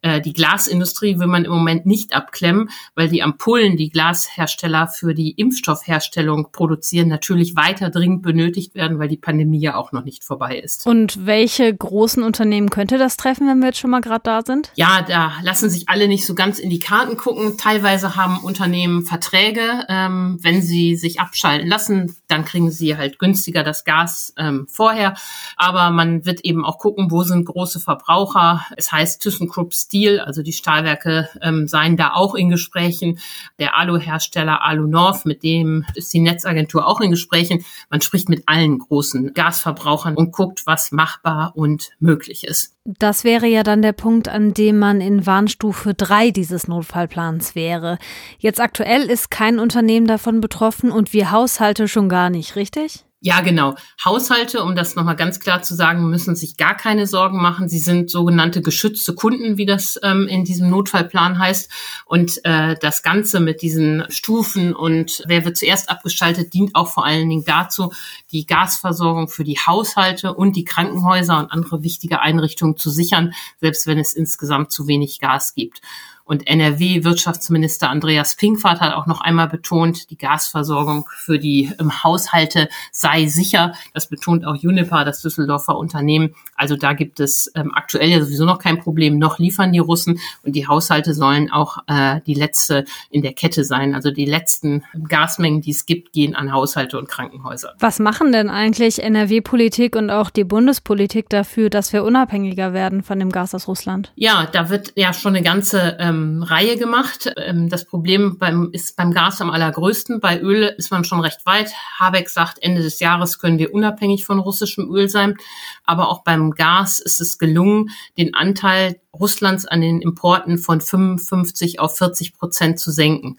Äh, 0.03 0.21
die 0.21 0.33
Glasindustrie 0.33 1.19
will 1.19 1.27
man 1.27 1.45
im 1.45 1.51
Moment 1.51 1.87
nicht 1.87 2.15
abklemmen, 2.15 2.71
weil 2.95 3.09
die 3.09 3.23
Ampullen, 3.23 3.77
die 3.77 3.91
Glashersteller 3.91 4.89
für 4.89 5.15
die 5.15 5.33
Impfstoffherstellung 5.33 6.51
produzieren, 6.53 7.09
natürlich 7.09 7.57
weiter 7.57 7.91
dringend 7.91 8.23
benötigt 8.23 8.75
werden, 8.75 8.99
weil 8.99 9.09
die 9.09 9.17
Pandemie 9.17 9.61
ja 9.61 9.77
auch 9.77 9.93
noch 9.93 10.05
nicht 10.05 10.25
vorbei 10.25 10.59
ist. 10.59 10.87
Und 10.87 11.27
welche 11.27 11.75
großen 11.75 12.23
Unternehmen 12.23 12.71
könnte 12.71 12.99
das 12.99 13.17
treffen, 13.17 13.49
wenn 13.49 13.59
wir 13.61 13.69
jetzt 13.69 13.79
schon 13.79 13.91
mal 13.91 14.01
gerade 14.01 14.23
da 14.25 14.43
sind? 14.43 14.73
Ja, 14.77 15.03
da 15.03 15.33
lassen 15.43 15.71
sich 15.71 15.89
alle 15.89 16.09
nicht 16.09 16.27
so 16.27 16.35
ganz 16.35 16.59
in 16.59 16.71
die 16.71 16.79
Karten 16.79 17.17
gucken. 17.17 17.57
Teilweise 17.59 18.17
haben 18.17 18.39
Unternehmen 18.39 19.05
Verträge. 19.05 19.85
Ähm, 19.89 20.39
wenn 20.43 20.63
sie 20.63 20.97
sich 20.97 21.21
abschalten 21.21 21.69
lassen, 21.69 22.17
dann 22.29 22.45
kriegen 22.45 22.71
sie 22.71 22.97
halt 22.97 23.19
günstiger 23.19 23.63
das 23.63 23.85
Gas 23.85 24.35
ähm, 24.37 24.67
vorher. 24.69 25.15
Aber 25.57 25.91
man 25.91 26.25
wird 26.25 26.45
eben 26.45 26.65
auch 26.65 26.79
gucken, 26.79 27.11
wo 27.11 27.23
sind 27.23 27.45
große 27.45 27.81
Verbraucher. 27.81 28.65
Es 28.77 28.93
heißt 28.93 29.23
ThyssenKrupp 29.23 29.75
Steel, 29.89 30.21
also 30.21 30.43
die 30.43 30.53
Stahlwerke 30.53 31.31
ähm, 31.41 31.67
seien 31.67 31.97
da 31.97 32.13
auch 32.13 32.35
in 32.35 32.51
Gesprächen. 32.51 33.19
Der 33.59 33.79
Alu-Hersteller 33.79 34.63
Alu 34.63 34.87
North, 34.87 35.25
mit 35.25 35.43
dem 35.43 35.87
ist 35.95 36.13
die 36.13 36.21
Netzagentur 36.21 36.87
auch 36.87 37.01
in 37.01 37.11
Gesprächen. 37.11 37.65
Man 37.89 38.03
spricht 38.03 38.29
mit 38.29 38.43
allen 38.47 38.81
großen 38.81 39.33
Gasverbrauchern 39.33 40.15
und 40.15 40.33
guckt, 40.33 40.67
was 40.67 40.93
machbar 40.93 41.53
und 41.55 41.91
möglich 42.01 42.45
ist. 42.45 42.77
Das 42.85 43.25
wäre 43.25 43.47
ja 43.47 43.63
dann 43.63 43.81
der 43.81 43.93
Punkt, 43.93 44.29
an 44.29 44.53
dem 44.53 44.79
man 44.79 45.01
in 45.01 45.25
Warnstufe 45.25 45.95
3 45.95 46.33
dieses 46.33 46.69
Notfallplans 46.69 47.55
wäre. 47.55 47.99
Jetzt 48.39 48.61
aktuell 48.61 49.05
ist 49.05 49.31
kein 49.31 49.59
Unternehmen 49.59 50.07
davon 50.07 50.43
betroffen 50.43 50.91
und 50.91 51.15
wir 51.15 51.31
Haushalte 51.31 51.89
schon 51.89 52.11
gar 52.11 52.29
nicht, 52.29 52.57
richtig? 52.57 53.08
Ja, 53.21 53.41
genau. 53.41 53.75
Haushalte, 54.05 54.63
um 54.63 54.77
das 54.77 54.95
nochmal 54.95 55.17
ganz 55.17 55.41
klar 55.41 55.61
zu 55.61 55.75
sagen, 55.75 56.09
müssen 56.09 56.37
sich 56.37 56.57
gar 56.57 56.77
keine 56.77 57.09
Sorgen 57.09 57.43
machen. 57.43 57.69
Sie 57.69 57.81
sind 57.81 58.13
sogenannte 58.13 58.63
geschützte 58.63 59.13
Kunden, 59.13 59.59
wie 59.59 59.67
das 59.67 59.99
ähm, 60.05 60.29
in 60.29 60.45
diesem 60.45 60.71
Notfallplan 60.71 61.37
heißt. 61.37 61.69
Und 62.07 62.39
äh, 62.45 62.77
das 62.81 63.03
Ganze 63.03 63.41
mit 63.41 63.61
diesen 63.61 64.05
Stufen 64.09 64.73
und 64.73 65.25
wer 65.27 65.45
wird 65.45 65.57
zuerst 65.57 65.91
abgeschaltet, 65.91 66.55
dient 66.55 66.77
auch 66.77 66.93
vor 66.93 67.05
allen 67.05 67.29
Dingen 67.29 67.45
dazu, 67.45 67.93
die 68.31 68.47
Gasversorgung 68.47 69.27
für 69.27 69.43
die 69.43 69.59
Haushalte 69.59 70.35
und 70.35 70.55
die 70.55 70.65
Krankenhäuser 70.65 71.39
und 71.39 71.51
andere 71.51 71.83
wichtige 71.83 72.21
Einrichtungen 72.21 72.77
zu 72.77 72.89
sichern, 72.89 73.33
selbst 73.61 73.89
wenn 73.89 73.99
es 73.99 74.15
insgesamt 74.15 74.71
zu 74.71 74.87
wenig 74.87 75.19
Gas 75.19 75.55
gibt. 75.55 75.81
Und 76.29 76.47
NRW-Wirtschaftsminister 76.47 77.89
Andreas 77.89 78.37
Pinkwart 78.37 78.83
hat 78.83 78.93
auch 78.93 79.07
noch 79.07 79.23
einmal 79.23 79.49
betont, 79.49 80.11
die 80.11 80.19
Gasversorgung 80.19 81.07
für 81.09 81.39
die 81.39 81.73
ähm, 81.81 82.05
Haushalte 82.05 82.69
sei 82.93 83.25
sicher. 83.29 83.73
Das 83.95 84.11
betont 84.11 84.45
auch 84.45 84.63
Uniper, 84.63 85.07
das 85.07 85.23
Düsseldorfer 85.23 85.79
Unternehmen. 85.79 86.35
Also 86.55 86.77
da 86.77 86.93
gibt 86.93 87.19
es 87.19 87.51
ähm, 87.55 87.73
aktuell 87.75 88.11
ja 88.11 88.23
sowieso 88.23 88.45
noch 88.45 88.59
kein 88.59 88.79
Problem. 88.79 89.17
Noch 89.17 89.39
liefern 89.39 89.73
die 89.73 89.79
Russen 89.79 90.21
und 90.43 90.55
die 90.55 90.69
Haushalte 90.69 91.15
sollen 91.15 91.51
auch 91.51 91.79
äh, 91.87 92.21
die 92.27 92.35
letzte 92.35 92.85
in 93.09 93.23
der 93.23 93.33
Kette 93.33 93.65
sein. 93.65 93.95
Also 93.95 94.11
die 94.11 94.27
letzten 94.27 94.85
Gasmengen, 95.09 95.63
die 95.63 95.71
es 95.71 95.87
gibt, 95.87 96.13
gehen 96.13 96.35
an 96.35 96.53
Haushalte 96.53 96.99
und 96.99 97.09
Krankenhäuser. 97.09 97.73
Was 97.79 98.01
machen 98.01 98.33
denn 98.33 98.51
eigentlich 98.51 99.03
NRW-Politik 99.03 99.97
und 99.97 100.11
auch 100.11 100.29
die 100.29 100.45
Bundespolitik 100.45 101.31
dafür, 101.31 101.71
dass 101.71 101.95
wir 101.95 102.05
unabhängiger 102.05 102.75
werden 102.75 103.03
von 103.03 103.19
dem 103.19 103.33
Gas 103.33 103.55
aus 103.55 103.67
Russland? 103.67 104.13
Ja, 104.15 104.47
da 104.53 104.69
wird 104.69 104.93
ja 104.95 105.15
schon 105.15 105.35
eine 105.35 105.43
ganze 105.43 105.97
ähm, 105.99 106.18
Reihe 106.43 106.77
gemacht. 106.77 107.33
Ähm, 107.37 107.69
das 107.69 107.85
Problem 107.85 108.39
beim, 108.39 108.71
ist 108.73 108.97
beim 108.97 109.13
Gas 109.13 109.41
am 109.41 109.51
allergrößten. 109.51 110.21
Bei 110.21 110.41
Öl 110.41 110.75
ist 110.77 110.91
man 110.91 111.05
schon 111.05 111.21
recht 111.21 111.45
weit. 111.47 111.71
Habeck 111.99 112.29
sagt, 112.29 112.63
Ende 112.63 112.83
des 112.83 113.01
Jahres 113.01 113.39
können 113.39 113.59
wir 113.59 113.73
unabhängig 113.73 114.25
von 114.25 114.39
russischem 114.39 114.91
Öl 114.95 115.09
sein. 115.09 115.37
Aber 115.85 116.09
auch 116.09 116.23
beim 116.23 116.53
Gas 116.53 117.01
ist 117.01 117.21
es 117.21 117.39
gelungen, 117.39 117.91
den 118.17 118.35
Anteil 118.35 119.01
Russlands 119.13 119.67
an 119.67 119.81
den 119.81 120.01
Importen 120.01 120.59
von 120.59 120.81
55 120.81 121.81
auf 121.81 121.97
40 121.97 122.35
Prozent 122.35 122.79
zu 122.79 122.91
senken. 122.91 123.39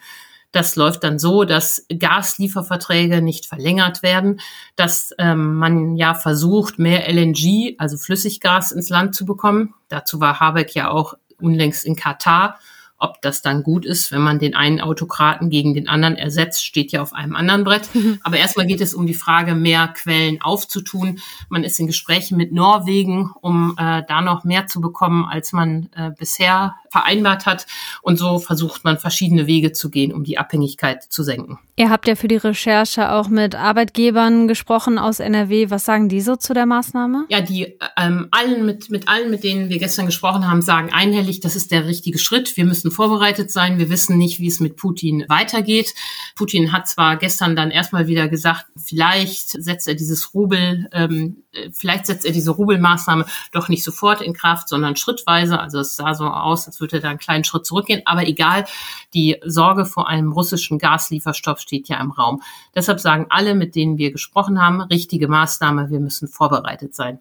Das 0.52 0.76
läuft 0.76 1.04
dann 1.04 1.20
so, 1.20 1.44
dass 1.44 1.86
Gaslieferverträge 1.96 3.22
nicht 3.22 3.46
verlängert 3.46 4.02
werden, 4.02 4.40
dass 4.76 5.14
ähm, 5.20 5.56
man 5.56 5.96
ja 5.96 6.16
versucht, 6.16 6.80
mehr 6.80 7.08
LNG, 7.08 7.76
also 7.78 7.98
Flüssiggas, 7.98 8.72
ins 8.72 8.90
Land 8.90 9.14
zu 9.14 9.26
bekommen. 9.26 9.76
Dazu 9.90 10.20
war 10.20 10.40
Habeck 10.40 10.74
ja 10.74 10.90
auch 10.90 11.14
unlängst 11.40 11.86
in 11.86 11.96
Katar 11.96 12.60
ob 13.00 13.22
das 13.22 13.42
dann 13.42 13.64
gut 13.64 13.86
ist, 13.86 14.12
wenn 14.12 14.22
man 14.22 14.40
den 14.40 14.56
einen 14.56 14.82
Autokraten 14.82 15.50
gegen 15.50 15.74
den 15.74 15.88
anderen 15.88 16.16
ersetzt, 16.16 16.66
steht 16.66 16.92
ja 16.92 17.02
auf 17.02 17.14
einem 17.14 17.36
anderen 17.36 17.64
Brett. 17.64 17.90
Aber 18.24 18.38
erstmal 18.38 18.66
geht 18.66 18.82
es 18.82 18.94
um 18.94 19.08
die 19.08 19.14
Frage, 19.14 19.56
mehr 19.56 19.88
Quellen 19.88 20.42
aufzutun. 20.42 21.20
Man 21.50 21.64
ist 21.64 21.80
in 21.80 21.88
Gesprächen 21.88 22.38
mit 22.38 22.52
Norwegen, 22.52 23.32
um 23.42 23.76
äh, 23.78 24.04
da 24.08 24.22
noch 24.22 24.44
mehr 24.44 24.68
zu 24.68 24.82
bekommen, 24.82 25.26
als 25.26 25.54
man 25.54 25.90
äh, 25.96 26.12
bisher 26.18 26.76
vereinbart 26.92 27.46
hat. 27.46 27.66
Und 28.02 28.18
so 28.18 28.40
versucht 28.40 28.84
man 28.84 28.98
verschiedene 28.98 29.48
Wege 29.48 29.72
zu 29.72 29.90
gehen, 29.90 30.14
um 30.14 30.24
die 30.24 30.38
Abhängigkeit 30.38 31.04
zu 31.04 31.24
senken. 31.24 31.60
Ihr 31.76 31.90
habt 31.90 32.08
ja 32.08 32.16
für 32.16 32.28
die 32.28 32.36
Recherche 32.36 33.12
auch 33.14 33.30
mit 33.30 33.56
Arbeitgebern 33.56 34.50
gesprochen 34.50 34.98
aus 34.98 35.22
NRW. 35.22 35.70
Was 35.70 35.86
sagen 35.86 36.10
die 36.10 36.20
so 36.20 36.36
zu 36.36 36.54
der 36.54 36.66
Maßnahme? 36.66 37.26
Ja, 37.30 37.40
die 37.40 37.78
ähm, 37.96 38.28
allen 38.32 38.66
mit, 38.66 38.90
mit 38.90 39.08
allen, 39.08 39.32
mit 39.32 39.46
denen 39.46 39.70
wir 39.70 39.80
gestern 39.80 40.06
gesprochen 40.06 40.50
haben, 40.50 40.62
sagen 40.62 40.92
einhellig, 40.92 41.40
das 41.40 41.56
ist 41.56 41.72
der 41.72 41.86
richtige 41.86 42.20
Schritt. 42.20 42.58
Wir 42.58 42.66
müssen 42.66 42.89
vorbereitet 42.92 43.52
sein. 43.52 43.80
Wir 43.80 43.90
wissen 43.90 44.18
nicht, 44.18 44.40
wie 44.40 44.48
es 44.48 44.60
mit 44.60 44.76
Putin 44.76 45.26
weitergeht. 45.28 45.94
Putin 46.36 46.72
hat 46.72 46.88
zwar 46.88 47.18
gestern 47.18 47.56
dann 47.56 47.72
erstmal 47.72 48.08
wieder 48.08 48.28
gesagt, 48.28 48.66
vielleicht 48.76 49.50
setzt 49.50 49.88
er 49.88 49.96
dieses 49.96 50.34
Rubel, 50.34 50.90
ähm, 50.92 51.44
äh, 51.52 51.70
vielleicht 51.72 52.06
setzt 52.06 52.26
er 52.26 52.32
diese 52.32 52.52
Rubelmaßnahme 52.52 53.26
doch 53.52 53.70
nicht 53.70 53.84
sofort 53.84 54.22
in 54.22 54.34
Kraft, 54.34 54.70
sondern 54.70 54.96
schrittweise. 54.96 55.60
Also 55.60 55.80
es 55.80 55.96
sah 55.96 56.14
so 56.14 56.26
aus, 56.26 56.68
als 56.68 56.80
würde 56.80 56.98
er 56.98 57.02
da 57.02 57.10
einen 57.10 57.20
kleinen 57.20 57.44
Schritt 57.44 57.66
zurückgehen. 57.66 58.02
Aber 58.06 58.28
egal, 58.28 58.66
die 59.14 59.38
Sorge 59.46 59.86
vor 59.86 60.08
einem 60.08 60.32
russischen 60.32 60.78
Gaslieferstopp 60.78 61.60
steht 61.60 61.90
ja 61.90 62.00
im 62.00 62.12
Raum. 62.12 62.42
Deshalb 62.76 63.00
sagen 63.00 63.28
alle, 63.30 63.56
mit 63.56 63.76
denen 63.76 63.98
wir 63.98 64.12
gesprochen 64.12 64.62
haben, 64.62 64.82
richtige 64.82 65.28
Maßnahme, 65.28 65.90
wir 65.90 66.00
müssen 66.00 66.28
vorbereitet 66.28 66.96
sein. 66.96 67.20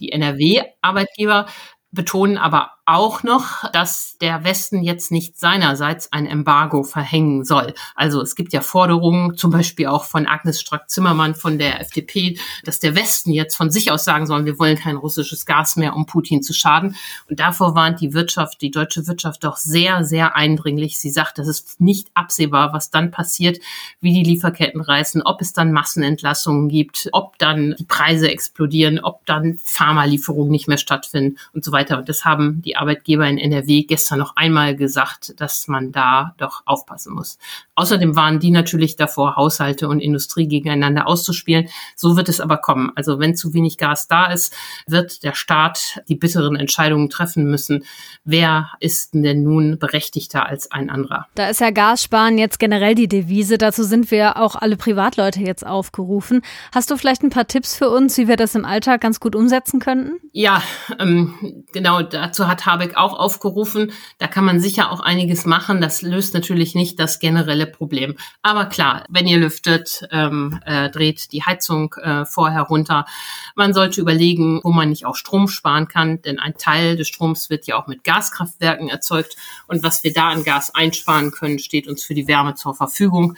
Die 0.00 0.12
NRW-Arbeitgeber 0.12 1.46
betonen 1.92 2.38
aber 2.38 2.72
auch 2.90 3.22
noch, 3.22 3.70
dass 3.70 4.16
der 4.20 4.42
Westen 4.42 4.82
jetzt 4.82 5.12
nicht 5.12 5.38
seinerseits 5.38 6.12
ein 6.12 6.26
Embargo 6.26 6.82
verhängen 6.82 7.44
soll. 7.44 7.74
Also 7.94 8.20
es 8.20 8.34
gibt 8.34 8.52
ja 8.52 8.62
Forderungen, 8.62 9.36
zum 9.36 9.52
Beispiel 9.52 9.86
auch 9.86 10.04
von 10.04 10.26
Agnes 10.26 10.60
Strack-Zimmermann 10.60 11.36
von 11.36 11.58
der 11.58 11.80
FDP, 11.80 12.38
dass 12.64 12.80
der 12.80 12.96
Westen 12.96 13.30
jetzt 13.30 13.54
von 13.54 13.70
sich 13.70 13.92
aus 13.92 14.04
sagen 14.04 14.26
soll, 14.26 14.44
wir 14.44 14.58
wollen 14.58 14.76
kein 14.76 14.96
russisches 14.96 15.46
Gas 15.46 15.76
mehr, 15.76 15.94
um 15.94 16.06
Putin 16.06 16.42
zu 16.42 16.52
schaden. 16.52 16.96
Und 17.28 17.38
davor 17.38 17.76
warnt 17.76 18.00
die 18.00 18.12
Wirtschaft, 18.12 18.60
die 18.60 18.72
deutsche 18.72 19.06
Wirtschaft 19.06 19.44
doch 19.44 19.56
sehr, 19.56 20.02
sehr 20.04 20.34
eindringlich. 20.34 20.98
Sie 20.98 21.10
sagt, 21.10 21.38
das 21.38 21.46
ist 21.46 21.80
nicht 21.80 22.08
absehbar, 22.14 22.72
was 22.72 22.90
dann 22.90 23.12
passiert, 23.12 23.60
wie 24.00 24.12
die 24.12 24.28
Lieferketten 24.28 24.80
reißen, 24.80 25.22
ob 25.22 25.40
es 25.40 25.52
dann 25.52 25.72
Massenentlassungen 25.72 26.68
gibt, 26.68 27.08
ob 27.12 27.38
dann 27.38 27.76
die 27.78 27.84
Preise 27.84 28.30
explodieren, 28.30 28.98
ob 28.98 29.24
dann 29.26 29.58
Pharmalieferungen 29.62 30.50
nicht 30.50 30.66
mehr 30.66 30.78
stattfinden 30.78 31.38
und 31.52 31.64
so 31.64 31.70
weiter. 31.70 31.98
Und 31.98 32.08
das 32.08 32.24
haben 32.24 32.62
die 32.62 32.79
Arbeitgeber 32.80 33.26
in 33.26 33.38
NRW 33.38 33.84
gestern 33.84 34.18
noch 34.18 34.36
einmal 34.36 34.74
gesagt, 34.74 35.40
dass 35.40 35.68
man 35.68 35.92
da 35.92 36.34
doch 36.38 36.62
aufpassen 36.66 37.14
muss. 37.14 37.38
Außerdem 37.74 38.16
waren 38.16 38.40
die 38.40 38.50
natürlich 38.50 38.96
davor, 38.96 39.36
Haushalte 39.36 39.88
und 39.88 40.00
Industrie 40.00 40.46
gegeneinander 40.46 41.06
auszuspielen. 41.06 41.68
So 41.96 42.16
wird 42.16 42.28
es 42.28 42.40
aber 42.40 42.58
kommen. 42.58 42.92
Also 42.94 43.18
wenn 43.18 43.34
zu 43.34 43.54
wenig 43.54 43.78
Gas 43.78 44.08
da 44.08 44.26
ist, 44.26 44.54
wird 44.86 45.22
der 45.22 45.34
Staat 45.34 46.02
die 46.08 46.14
bitteren 46.14 46.56
Entscheidungen 46.56 47.08
treffen 47.08 47.50
müssen. 47.50 47.84
Wer 48.24 48.70
ist 48.80 49.14
denn 49.14 49.42
nun 49.42 49.78
berechtigter 49.78 50.46
als 50.46 50.70
ein 50.70 50.90
anderer? 50.90 51.26
Da 51.34 51.48
ist 51.48 51.60
ja 51.60 51.70
Gassparen 51.70 52.38
jetzt 52.38 52.58
generell 52.58 52.94
die 52.94 53.08
Devise. 53.08 53.56
Dazu 53.56 53.82
sind 53.82 54.10
wir 54.10 54.36
auch 54.36 54.56
alle 54.56 54.76
Privatleute 54.76 55.40
jetzt 55.40 55.66
aufgerufen. 55.66 56.42
Hast 56.74 56.90
du 56.90 56.96
vielleicht 56.96 57.22
ein 57.22 57.30
paar 57.30 57.46
Tipps 57.46 57.76
für 57.76 57.88
uns, 57.88 58.18
wie 58.18 58.28
wir 58.28 58.36
das 58.36 58.54
im 58.54 58.64
Alltag 58.64 59.00
ganz 59.00 59.20
gut 59.20 59.34
umsetzen 59.34 59.80
könnten? 59.80 60.20
Ja, 60.32 60.62
ähm, 60.98 61.64
genau 61.72 62.02
dazu 62.02 62.46
hat 62.46 62.66
Habeck 62.70 62.96
auch 62.96 63.18
aufgerufen. 63.18 63.92
Da 64.18 64.26
kann 64.26 64.44
man 64.44 64.60
sicher 64.60 64.92
auch 64.92 65.00
einiges 65.00 65.44
machen. 65.44 65.80
Das 65.80 66.02
löst 66.02 66.34
natürlich 66.34 66.74
nicht 66.74 66.98
das 67.00 67.18
generelle 67.18 67.66
Problem. 67.66 68.16
Aber 68.42 68.66
klar, 68.66 69.04
wenn 69.08 69.26
ihr 69.26 69.38
lüftet, 69.38 70.06
ähm, 70.10 70.60
äh, 70.64 70.90
dreht 70.90 71.32
die 71.32 71.42
Heizung 71.42 71.94
äh, 71.94 72.24
vorher 72.24 72.62
runter. 72.62 73.06
Man 73.54 73.74
sollte 73.74 74.00
überlegen, 74.00 74.60
wo 74.62 74.70
man 74.70 74.90
nicht 74.90 75.06
auch 75.06 75.16
Strom 75.16 75.48
sparen 75.48 75.88
kann, 75.88 76.22
denn 76.22 76.38
ein 76.38 76.54
Teil 76.56 76.96
des 76.96 77.08
Stroms 77.08 77.50
wird 77.50 77.66
ja 77.66 77.76
auch 77.76 77.86
mit 77.86 78.04
Gaskraftwerken 78.04 78.88
erzeugt. 78.88 79.36
Und 79.66 79.82
was 79.82 80.04
wir 80.04 80.12
da 80.12 80.28
an 80.28 80.44
Gas 80.44 80.74
einsparen 80.74 81.30
können, 81.30 81.58
steht 81.58 81.88
uns 81.88 82.04
für 82.04 82.14
die 82.14 82.28
Wärme 82.28 82.54
zur 82.54 82.74
Verfügung. 82.74 83.36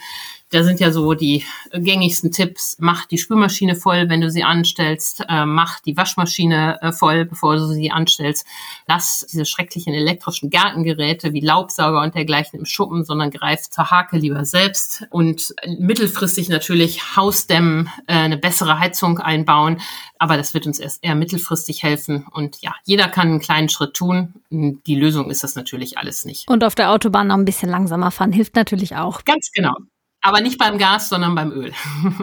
Da 0.53 0.63
sind 0.63 0.79
ja 0.79 0.91
so 0.91 1.15
die 1.15 1.43
gängigsten 1.71 2.31
Tipps. 2.31 2.77
Mach 2.79 3.07
die 3.07 3.17
Spülmaschine 3.17 3.75
voll, 3.75 4.07
wenn 4.09 4.21
du 4.21 4.29
sie 4.29 4.43
anstellst. 4.43 5.23
Äh, 5.27 5.47
mach 5.47 5.79
die 5.79 5.97
Waschmaschine 5.97 6.79
äh, 6.79 6.91
voll, 6.91 7.25
bevor 7.25 7.55
du 7.55 7.65
sie 7.65 7.89
anstellst. 7.89 8.45
Lass 8.87 9.25
diese 9.31 9.45
schrecklichen 9.45 9.95
elektrischen 9.95 10.51
Gartengeräte 10.51 11.33
wie 11.33 11.39
Laubsauger 11.39 12.01
und 12.01 12.13
dergleichen 12.13 12.59
im 12.59 12.65
Schuppen, 12.65 13.03
sondern 13.03 13.31
greif 13.31 13.61
zur 13.69 13.89
Hake 13.89 14.15
lieber 14.17 14.45
selbst. 14.45 15.07
Und 15.09 15.55
mittelfristig 15.79 16.49
natürlich 16.49 17.15
Hausdämmen, 17.15 17.89
äh, 18.05 18.13
eine 18.13 18.37
bessere 18.37 18.77
Heizung 18.77 19.17
einbauen. 19.17 19.81
Aber 20.19 20.37
das 20.37 20.53
wird 20.53 20.67
uns 20.67 20.77
erst 20.77 21.03
eher 21.03 21.15
mittelfristig 21.15 21.81
helfen. 21.81 22.27
Und 22.31 22.61
ja, 22.61 22.75
jeder 22.85 23.07
kann 23.07 23.27
einen 23.29 23.39
kleinen 23.39 23.69
Schritt 23.69 23.95
tun. 23.95 24.35
Die 24.51 24.95
Lösung 24.95 25.31
ist 25.31 25.43
das 25.43 25.55
natürlich 25.55 25.97
alles 25.97 26.25
nicht. 26.25 26.47
Und 26.47 26.63
auf 26.63 26.75
der 26.75 26.91
Autobahn 26.91 27.27
noch 27.27 27.37
ein 27.37 27.45
bisschen 27.45 27.69
langsamer 27.69 28.11
fahren 28.11 28.31
hilft 28.31 28.55
natürlich 28.55 28.95
auch. 28.95 29.25
Ganz 29.25 29.51
genau. 29.51 29.75
Aber 30.25 30.39
nicht 30.39 30.57
beim 30.57 30.77
Gas, 30.77 31.09
sondern 31.09 31.35
beim 31.35 31.51
Öl. 31.51 31.73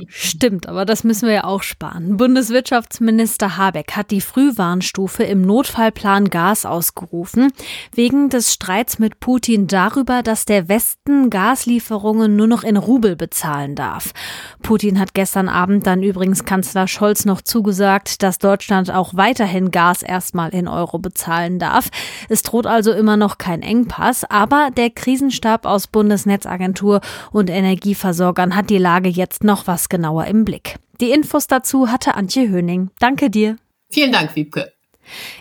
Stimmt, 0.09 0.67
aber 0.67 0.87
das 0.87 1.05
müssen 1.05 1.27
wir 1.27 1.35
ja 1.35 1.45
auch 1.45 1.63
sparen. 1.63 2.17
Bundeswirtschaftsminister 2.17 3.59
Habeck 3.59 3.95
hat 3.95 4.11
die 4.11 4.23
Frühwarnstufe 4.23 5.23
im 5.25 5.43
Notfallplan 5.43 6.31
Gas 6.31 6.65
ausgerufen, 6.65 7.53
wegen 7.95 8.31
des 8.31 8.55
Streits 8.55 8.99
mit 8.99 9.21
Putin 9.21 9.67
darüber, 9.67 10.23
dass 10.23 10.47
der 10.47 10.71
Westen 10.71 11.29
Gaslieferungen 11.29 12.37
nur 12.37 12.47
noch 12.47 12.65
in 12.65 12.79
Rubel 12.79 13.17
bezahlen 13.17 13.75
darf. 13.75 14.13
Putin 14.63 14.99
hat 14.99 15.13
gestern 15.13 15.51
Abend 15.51 15.87
dann 15.87 16.03
übrigens 16.03 16.47
Kanzler 16.47 16.89
Scholz 16.89 17.27
noch 17.27 17.43
zugesagt, 17.43 18.23
dass 18.23 18.39
Deutschland 18.39 18.91
auch 18.91 19.13
weiterhin 19.13 19.71
Gas 19.71 20.03
erstmal 20.03 20.55
in 20.55 20.69
Euro 20.69 20.99
bezahlen 20.99 21.59
darf. 21.59 21.91
Es 22.31 22.43
droht 22.43 22.67
also 22.67 22.93
immer 22.93 23.19
noch 23.19 23.37
kein 23.37 23.61
Engpass, 23.61 24.25
aber 24.25 24.71
der 24.75 24.89
Krisenstab 24.89 25.67
aus 25.67 25.87
Bundesnetzagentur 25.87 27.03
und 27.31 27.51
Energie 27.51 27.90
Energieversorgern 27.91 28.55
hat 28.55 28.71
die 28.71 28.79
Lage 28.79 29.09
jetzt 29.09 29.43
noch 29.43 29.67
was 29.67 29.89
genauer 29.89 30.27
im 30.27 30.45
Blick. 30.45 30.77
Die 31.01 31.11
Infos 31.11 31.49
dazu 31.49 31.89
hatte 31.89 32.15
Antje 32.15 32.49
Höning. 32.49 32.91
Danke 33.01 33.31
dir. 33.31 33.57
Vielen 33.91 34.13
Dank, 34.13 34.37
Wiebke. 34.37 34.73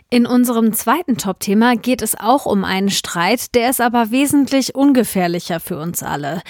In 0.10 0.26
unserem 0.26 0.74
zweiten 0.74 1.18
Top-Thema 1.18 1.76
geht 1.76 2.02
es 2.02 2.20
auch 2.20 2.46
um 2.46 2.64
einen 2.64 2.90
Streit, 2.90 3.54
der 3.56 3.70
ist 3.70 3.82
aber 3.82 4.12
wesentlich 4.12 4.76
ungefährlicher 4.76 5.60
für 5.60 5.78
uns 5.78 6.04
alle. 6.04 6.42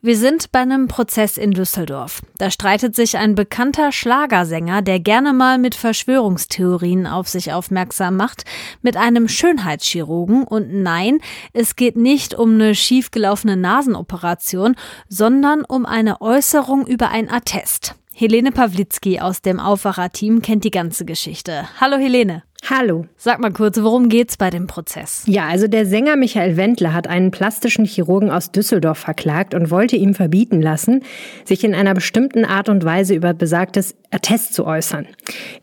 Wir 0.00 0.16
sind 0.16 0.52
bei 0.52 0.60
einem 0.60 0.86
Prozess 0.86 1.36
in 1.36 1.50
Düsseldorf. 1.50 2.22
Da 2.38 2.50
streitet 2.50 2.94
sich 2.94 3.18
ein 3.18 3.34
bekannter 3.34 3.90
Schlagersänger, 3.90 4.82
der 4.82 5.00
gerne 5.00 5.32
mal 5.32 5.58
mit 5.58 5.74
Verschwörungstheorien 5.74 7.06
auf 7.06 7.28
sich 7.28 7.52
aufmerksam 7.52 8.16
macht, 8.16 8.44
mit 8.82 8.96
einem 8.96 9.28
Schönheitschirurgen. 9.28 10.44
Und 10.44 10.72
nein, 10.72 11.18
es 11.52 11.76
geht 11.76 11.96
nicht 11.96 12.34
um 12.34 12.54
eine 12.54 12.74
schiefgelaufene 12.74 13.56
Nasenoperation, 13.56 14.76
sondern 15.08 15.64
um 15.64 15.84
eine 15.84 16.20
Äußerung 16.20 16.86
über 16.86 17.10
ein 17.10 17.30
Attest. 17.30 17.96
Helene 18.14 18.50
Pawlitzki 18.50 19.20
aus 19.20 19.42
dem 19.42 19.60
Aufwacher-Team 19.60 20.42
kennt 20.42 20.64
die 20.64 20.72
ganze 20.72 21.04
Geschichte. 21.04 21.68
Hallo 21.80 21.96
Helene. 21.96 22.42
Hallo. 22.64 23.06
Sag 23.16 23.40
mal 23.40 23.52
kurz, 23.52 23.80
worum 23.80 24.08
geht's 24.08 24.36
bei 24.36 24.50
dem 24.50 24.66
Prozess? 24.66 25.22
Ja, 25.26 25.46
also 25.48 25.68
der 25.68 25.86
Sänger 25.86 26.16
Michael 26.16 26.56
Wendler 26.56 26.92
hat 26.92 27.06
einen 27.06 27.30
plastischen 27.30 27.84
Chirurgen 27.84 28.30
aus 28.30 28.52
Düsseldorf 28.52 28.98
verklagt 28.98 29.54
und 29.54 29.70
wollte 29.70 29.96
ihm 29.96 30.14
verbieten 30.14 30.60
lassen, 30.60 31.02
sich 31.44 31.64
in 31.64 31.74
einer 31.74 31.94
bestimmten 31.94 32.44
Art 32.44 32.68
und 32.68 32.84
Weise 32.84 33.14
über 33.14 33.32
besagtes 33.32 33.94
Attest 34.10 34.54
zu 34.54 34.66
äußern. 34.66 35.06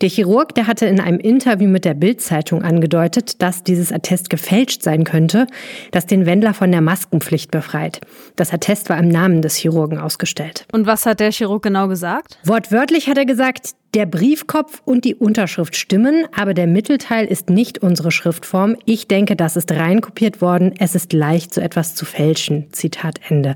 Der 0.01 0.09
Chirurg, 0.09 0.55
der 0.55 0.67
hatte 0.67 0.85
in 0.87 0.99
einem 0.99 1.19
Interview 1.19 1.67
mit 1.67 1.85
der 1.85 1.93
Bild-Zeitung 1.93 2.63
angedeutet, 2.63 3.41
dass 3.41 3.63
dieses 3.63 3.91
Attest 3.91 4.29
gefälscht 4.29 4.81
sein 4.81 5.03
könnte, 5.03 5.47
das 5.91 6.05
den 6.07 6.25
Wendler 6.25 6.53
von 6.53 6.71
der 6.71 6.81
Maskenpflicht 6.81 7.51
befreit. 7.51 8.01
Das 8.35 8.51
Attest 8.51 8.89
war 8.89 8.97
im 8.97 9.09
Namen 9.09 9.41
des 9.41 9.55
Chirurgen 9.57 9.99
ausgestellt. 9.99 10.65
Und 10.71 10.87
was 10.87 11.05
hat 11.05 11.19
der 11.19 11.31
Chirurg 11.31 11.61
genau 11.61 11.87
gesagt? 11.87 12.39
Wortwörtlich 12.45 13.09
hat 13.09 13.17
er 13.17 13.25
gesagt, 13.25 13.75
der 13.95 14.05
Briefkopf 14.05 14.81
und 14.83 15.05
die 15.05 15.15
Unterschrift 15.15 15.77
stimmen, 15.77 16.25
aber 16.35 16.53
der 16.53 16.67
Mittelteil 16.67 17.25
ist 17.25 17.49
nicht 17.49 17.77
unsere 17.77 18.11
Schriftform. 18.11 18.75
Ich 18.83 19.07
denke, 19.07 19.37
das 19.37 19.55
ist 19.55 19.71
reinkopiert 19.71 20.41
worden. 20.41 20.73
Es 20.77 20.95
ist 20.95 21.13
leicht, 21.13 21.53
so 21.53 21.61
etwas 21.61 21.95
zu 21.95 22.03
fälschen. 22.03 22.67
Zitat 22.73 23.21
Ende. 23.29 23.55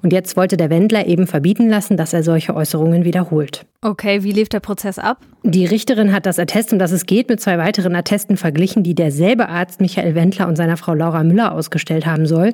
Und 0.00 0.12
jetzt 0.12 0.36
wollte 0.36 0.56
der 0.56 0.70
Wendler 0.70 1.06
eben 1.06 1.26
verbieten 1.26 1.68
lassen, 1.68 1.96
dass 1.96 2.12
er 2.12 2.22
solche 2.22 2.54
Äußerungen 2.54 3.04
wiederholt. 3.04 3.66
Okay, 3.82 4.22
wie 4.22 4.32
lief 4.32 4.50
der 4.50 4.60
Prozess 4.60 4.98
ab? 4.98 5.22
Die 5.42 5.64
Richterin 5.64 6.12
hat 6.12 6.26
das 6.26 6.38
Attest, 6.38 6.70
um 6.74 6.78
das 6.78 6.92
es 6.92 7.06
geht, 7.06 7.30
mit 7.30 7.40
zwei 7.40 7.56
weiteren 7.56 7.96
Attesten 7.96 8.36
verglichen, 8.36 8.82
die 8.82 8.94
derselbe 8.94 9.48
Arzt 9.48 9.80
Michael 9.80 10.14
Wendler 10.14 10.48
und 10.48 10.56
seiner 10.56 10.76
Frau 10.76 10.92
Laura 10.92 11.24
Müller 11.24 11.52
ausgestellt 11.52 12.04
haben 12.04 12.26
soll. 12.26 12.52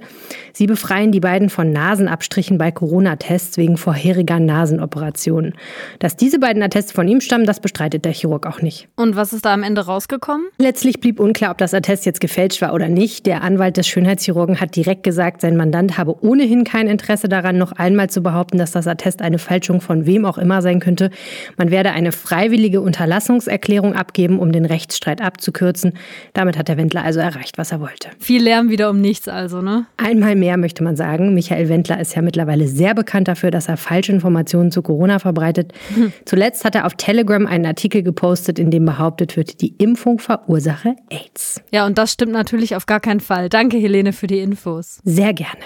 Sie 0.53 0.69
befreien 0.69 1.11
die 1.11 1.19
beiden 1.19 1.51
von 1.51 1.73
Nasenabstrichen 1.73 2.59
bei 2.59 2.71
Corona-Tests 2.71 3.57
wegen 3.57 3.77
vorheriger 3.77 4.39
Nasenoperationen. 4.39 5.55
Dass 5.99 6.15
diese 6.15 6.39
beiden 6.39 6.63
Attests 6.63 6.93
von 6.93 7.09
ihm 7.09 7.21
stammen, 7.27 7.45
das 7.45 7.61
bestreitet 7.61 8.05
der 8.05 8.13
Chirurg 8.13 8.47
auch 8.47 8.63
nicht. 8.63 8.89
Und 8.97 9.17
was 9.17 9.33
ist 9.33 9.45
da 9.45 9.53
am 9.53 9.63
Ende 9.63 9.85
rausgekommen? 9.85 10.47
Letztlich 10.59 11.01
blieb 11.01 11.21
unklar, 11.21 11.51
ob 11.51 11.59
das 11.59 11.75
Attest 11.75 12.07
jetzt 12.07 12.21
gefälscht 12.21 12.63
war 12.63 12.73
oder 12.73 12.89
nicht. 12.89 13.27
Der 13.27 13.43
Anwalt 13.43 13.77
des 13.77 13.87
Schönheitschirurgen 13.87 14.61
hat 14.61 14.75
direkt 14.77 15.03
gesagt, 15.03 15.43
sein 15.43 15.57
Mandant 15.57 15.99
habe 15.99 16.17
ohnehin 16.25 16.65
kein 16.65 16.89
Interesse 16.89 17.29
daran, 17.29 17.59
noch 17.59 17.73
einmal 17.73 18.09
zu 18.09 18.23
behaupten, 18.23 18.59
dass 18.59 18.73
das 18.73 18.87
Attest 18.87 19.21
eine 19.21 19.39
Fälschung 19.39 19.81
von 19.81 20.07
wem 20.07 20.25
auch 20.25 20.39
immer 20.39 20.63
sein 20.63 20.81
könnte. 20.81 21.11
Man 21.57 21.71
werde 21.71 21.91
eine 21.91 22.13
freiwillige 22.13 22.81
Unterlassungserklärung 22.81 23.95
abgeben, 23.95 24.39
um 24.39 24.53
den 24.53 24.65
Rechtsstreit 24.65 25.21
abzukürzen. 25.21 25.93
Damit 26.33 26.57
hat 26.57 26.69
der 26.69 26.77
Wendler 26.77 27.05
also 27.05 27.21
erreicht, 27.21 27.59
was 27.59 27.73
er 27.73 27.81
wollte. 27.81 28.09
Viel 28.19 28.43
Lärm 28.43 28.71
wieder 28.71 28.91
um 28.91 29.01
nichts 29.01 29.29
also, 29.29 29.61
ne? 29.61 29.87
Einmal 29.97 30.37
mehr 30.37 30.57
möchte 30.57 30.83
man 30.83 30.97
sagen. 30.97 31.35
Michael 31.35 31.69
Wendler 31.69 32.01
ist 32.01 32.15
ja 32.15 32.23
mittlerweile 32.23 32.69
sehr 32.69 32.95
bekannt 32.95 33.29
dafür, 33.29 33.51
dass 33.51 33.69
er 33.69 33.77
falsche 33.77 34.13
Informationen 34.13 34.71
zu 34.71 34.83
Corona 34.83 35.19
verbreitet. 35.19 35.73
Hm. 35.95 36.13
Zuletzt 36.25 36.65
hat 36.65 36.75
er 36.75 36.87
auf 36.87 36.95
Telegram 37.17 37.47
einen 37.47 37.65
Artikel 37.65 38.03
gepostet, 38.03 38.59
in 38.59 38.71
dem 38.71 38.85
behauptet 38.85 39.39
wird, 39.39 39.63
die 39.63 39.75
Impfung 39.79 40.19
verursache 40.19 40.97
AIDS. 41.09 41.63
Ja, 41.73 41.87
und 41.87 41.97
das 41.97 42.13
stimmt 42.13 42.33
natürlich 42.33 42.77
auf 42.77 42.85
gar 42.85 43.01
keinen 43.01 43.21
Fall. 43.21 43.49
Danke, 43.49 43.79
Helene, 43.79 44.13
für 44.13 44.27
die 44.27 44.41
Infos. 44.41 45.01
Sehr 45.03 45.33
gerne. 45.33 45.63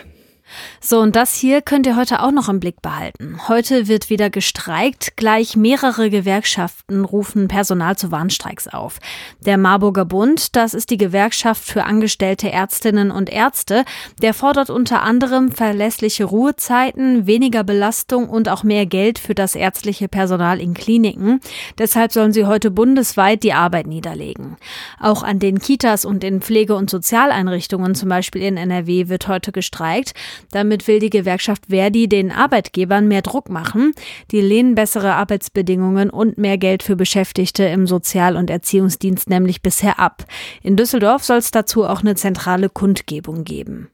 So, 0.81 1.01
und 1.01 1.17
das 1.17 1.35
hier 1.35 1.63
könnt 1.63 1.87
ihr 1.87 1.97
heute 1.97 2.23
auch 2.23 2.31
noch 2.31 2.49
im 2.49 2.61
Blick 2.61 2.83
behalten. 2.83 3.49
Heute 3.49 3.89
wird 3.89 4.11
wieder 4.11 4.31
gestreikt. 4.31 5.17
Gleich 5.17 5.57
mehrere 5.57 6.11
Gewerkschaften 6.11 7.05
rufen 7.05 7.49
Personal 7.49 7.97
zu 7.97 8.11
Warnstreiks 8.11 8.69
auf. 8.69 8.99
Der 9.45 9.59
Marburger 9.59 10.05
Bund, 10.05 10.57
das 10.57 10.75
ist 10.75 10.91
die 10.91 10.97
Gewerkschaft 10.97 11.63
für 11.63 11.85
angestellte 11.85 12.51
Ärztinnen 12.51 13.11
und 13.11 13.31
Ärzte, 13.31 13.85
der 14.23 14.35
fordert 14.35 14.71
unter 14.71 15.03
anderem 15.03 15.51
verlässliche 15.53 16.25
Ruhezeiten, 16.25 17.27
weniger 17.27 17.65
Belastung 17.65 18.29
und 18.29 18.49
auch 18.49 18.63
mehr 18.63 18.87
Geld 18.87 19.19
für 19.19 19.35
das 19.35 19.55
ärztliche 19.55 20.09
Personal 20.09 20.61
in 20.61 20.75
Kliniken. 20.75 21.41
Deshalb 21.79 22.13
sollen 22.13 22.33
sie 22.33 22.47
heute 22.47 22.71
bundesweit 22.71 23.43
die 23.43 23.53
Arbeit 23.53 23.87
niederlegen. 23.87 24.57
Auch 24.99 25.23
an 25.23 25.39
den 25.39 25.59
Kitas 25.59 26.05
und 26.05 26.25
in 26.25 26.41
Pflege- 26.41 26.75
und 26.75 26.91
Sozialeinrichtungen, 26.91 27.95
zum 27.95 28.09
Beispiel 28.09 28.43
in 28.43 28.57
NRW, 28.57 29.09
wird 29.09 29.29
heute 29.29 29.53
gestreikt. 29.53 30.15
Damit 30.51 30.87
will 30.89 30.99
die 30.99 31.11
Gewerkschaft 31.11 31.67
Verdi 31.69 32.09
den 32.09 32.33
Arbeitgebern 32.33 33.09
mehr 33.09 33.23
Druck 33.23 33.49
machen. 33.49 33.93
Die 34.31 34.41
lehnen 34.41 34.75
bessere 34.75 35.15
Arbeitsbedingungen 35.15 36.11
und 36.11 36.39
mehr 36.39 36.59
Geld 36.59 36.83
für 36.83 36.97
Beschäftigte 36.97 37.65
im 37.65 37.87
Sozial- 37.87 38.37
und 38.37 38.51
Erziehungsdienst 38.51 39.31
nämlich 39.31 39.63
bisher 39.63 39.99
ab. 39.99 40.25
In 40.63 40.77
Düsseldorf 40.77 41.25
soll 41.25 41.39
es 41.39 41.51
dazu 41.51 41.85
auch 41.85 42.01
eine 42.01 42.15
zentrale 42.15 42.69
Kundgebung 42.69 43.45
geben. 43.45 43.89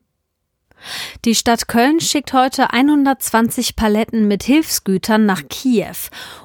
Die 1.24 1.34
Stadt 1.34 1.68
Köln 1.68 2.00
schickt 2.00 2.32
heute 2.32 2.72
120 2.72 3.76
Paletten 3.76 4.28
mit 4.28 4.42
Hilfsgütern 4.42 5.26
nach 5.26 5.42
Kiew. 5.48 5.96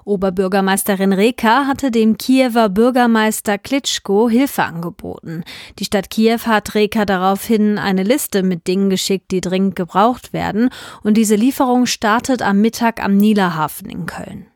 Oberbürgermeisterin 0.05 1.13
Reka 1.13 1.65
hatte 1.67 1.91
dem 1.91 2.17
Kiewer 2.17 2.69
Bürgermeister 2.69 3.57
Klitschko 3.57 4.29
Hilfe 4.29 4.63
angeboten. 4.63 5.43
Die 5.79 5.85
Stadt 5.85 6.09
Kiew 6.09 6.39
hat 6.45 6.75
Reka 6.75 7.05
daraufhin 7.05 7.77
eine 7.77 8.03
Liste 8.03 8.43
mit 8.43 8.67
Dingen 8.67 8.89
geschickt, 8.89 9.31
die 9.31 9.41
dringend 9.41 9.75
gebraucht 9.75 10.33
werden. 10.33 10.69
Und 11.03 11.15
diese 11.15 11.35
Lieferung 11.35 11.85
startet 11.85 12.41
am 12.41 12.61
Mittag 12.61 13.03
am 13.03 13.17
Niederhafen 13.17 13.89
in 13.89 14.05
Köln. 14.05 14.50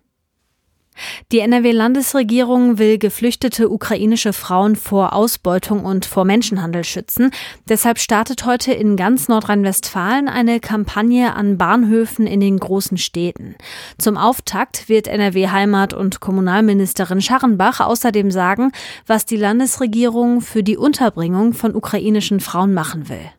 Die 1.32 1.40
NRW-Landesregierung 1.40 2.78
will 2.78 2.98
geflüchtete 2.98 3.70
ukrainische 3.70 4.34
Frauen 4.34 4.76
vor 4.76 5.14
Ausbeutung 5.14 5.86
und 5.86 6.06
vor 6.06 6.26
Menschenhandel 6.26 6.84
schützen. 6.84 7.32
Deshalb 7.68 8.00
startet 8.00 8.46
heute 8.46 8.74
in 8.74 8.96
ganz 8.96 9.28
Nordrhein-Westfalen 9.28 10.30
eine 10.30 10.60
Kampagne 10.60 11.34
an 11.36 11.58
Bahnhöfen 11.58 12.28
in 12.28 12.40
den 12.40 12.60
großen 12.60 12.98
Städten. 12.98 13.56
Zum 13.98 14.18
Auftakt 14.18 14.88
wird 14.90 15.08
NRW-Heimat- 15.08 15.94
und 15.94 16.20
Kommunalministerin 16.20 17.22
Scharrenbach 17.22 17.80
außerdem 17.80 18.32
sagen, 18.32 18.72
was 19.08 19.26
die 19.26 19.38
Landesregierung 19.38 20.42
für 20.42 20.64
die 20.64 20.78
Unterbringung 20.78 21.54
von 21.54 21.76
ukrainischen 21.76 22.40
Frauen 22.40 22.74
machen 22.74 23.10
will. 23.10 23.32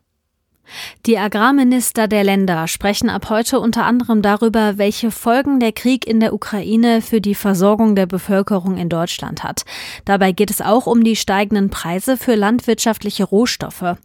Die 1.05 1.17
Agrarminister 1.17 2.07
der 2.07 2.23
Länder 2.23 2.67
sprechen 2.67 3.09
ab 3.09 3.29
heute 3.29 3.59
unter 3.59 3.85
anderem 3.85 4.21
darüber, 4.21 4.77
welche 4.77 5.11
Folgen 5.11 5.59
der 5.59 5.71
Krieg 5.71 6.05
in 6.05 6.19
der 6.19 6.33
Ukraine 6.33 7.01
für 7.01 7.21
die 7.21 7.35
Versorgung 7.35 7.95
der 7.95 8.05
Bevölkerung 8.05 8.77
in 8.77 8.89
Deutschland 8.89 9.43
hat. 9.43 9.63
Dabei 10.05 10.31
geht 10.31 10.51
es 10.51 10.61
auch 10.61 10.87
um 10.87 11.03
die 11.03 11.15
steigenden 11.15 11.69
Preise 11.69 12.17
für 12.17 12.35
landwirtschaftliche 12.35 13.23
Rohstoffe. 13.23 13.95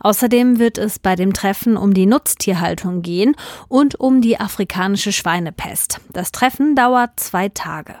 Außerdem 0.00 0.58
wird 0.58 0.78
es 0.78 0.98
bei 0.98 1.16
dem 1.16 1.32
Treffen 1.32 1.76
um 1.76 1.94
die 1.94 2.06
Nutztierhaltung 2.06 3.02
gehen 3.02 3.34
und 3.68 3.98
um 3.98 4.20
die 4.20 4.38
afrikanische 4.38 5.12
Schweinepest. 5.12 6.00
Das 6.12 6.32
Treffen 6.32 6.76
dauert 6.76 7.18
zwei 7.18 7.48
Tage. 7.48 7.96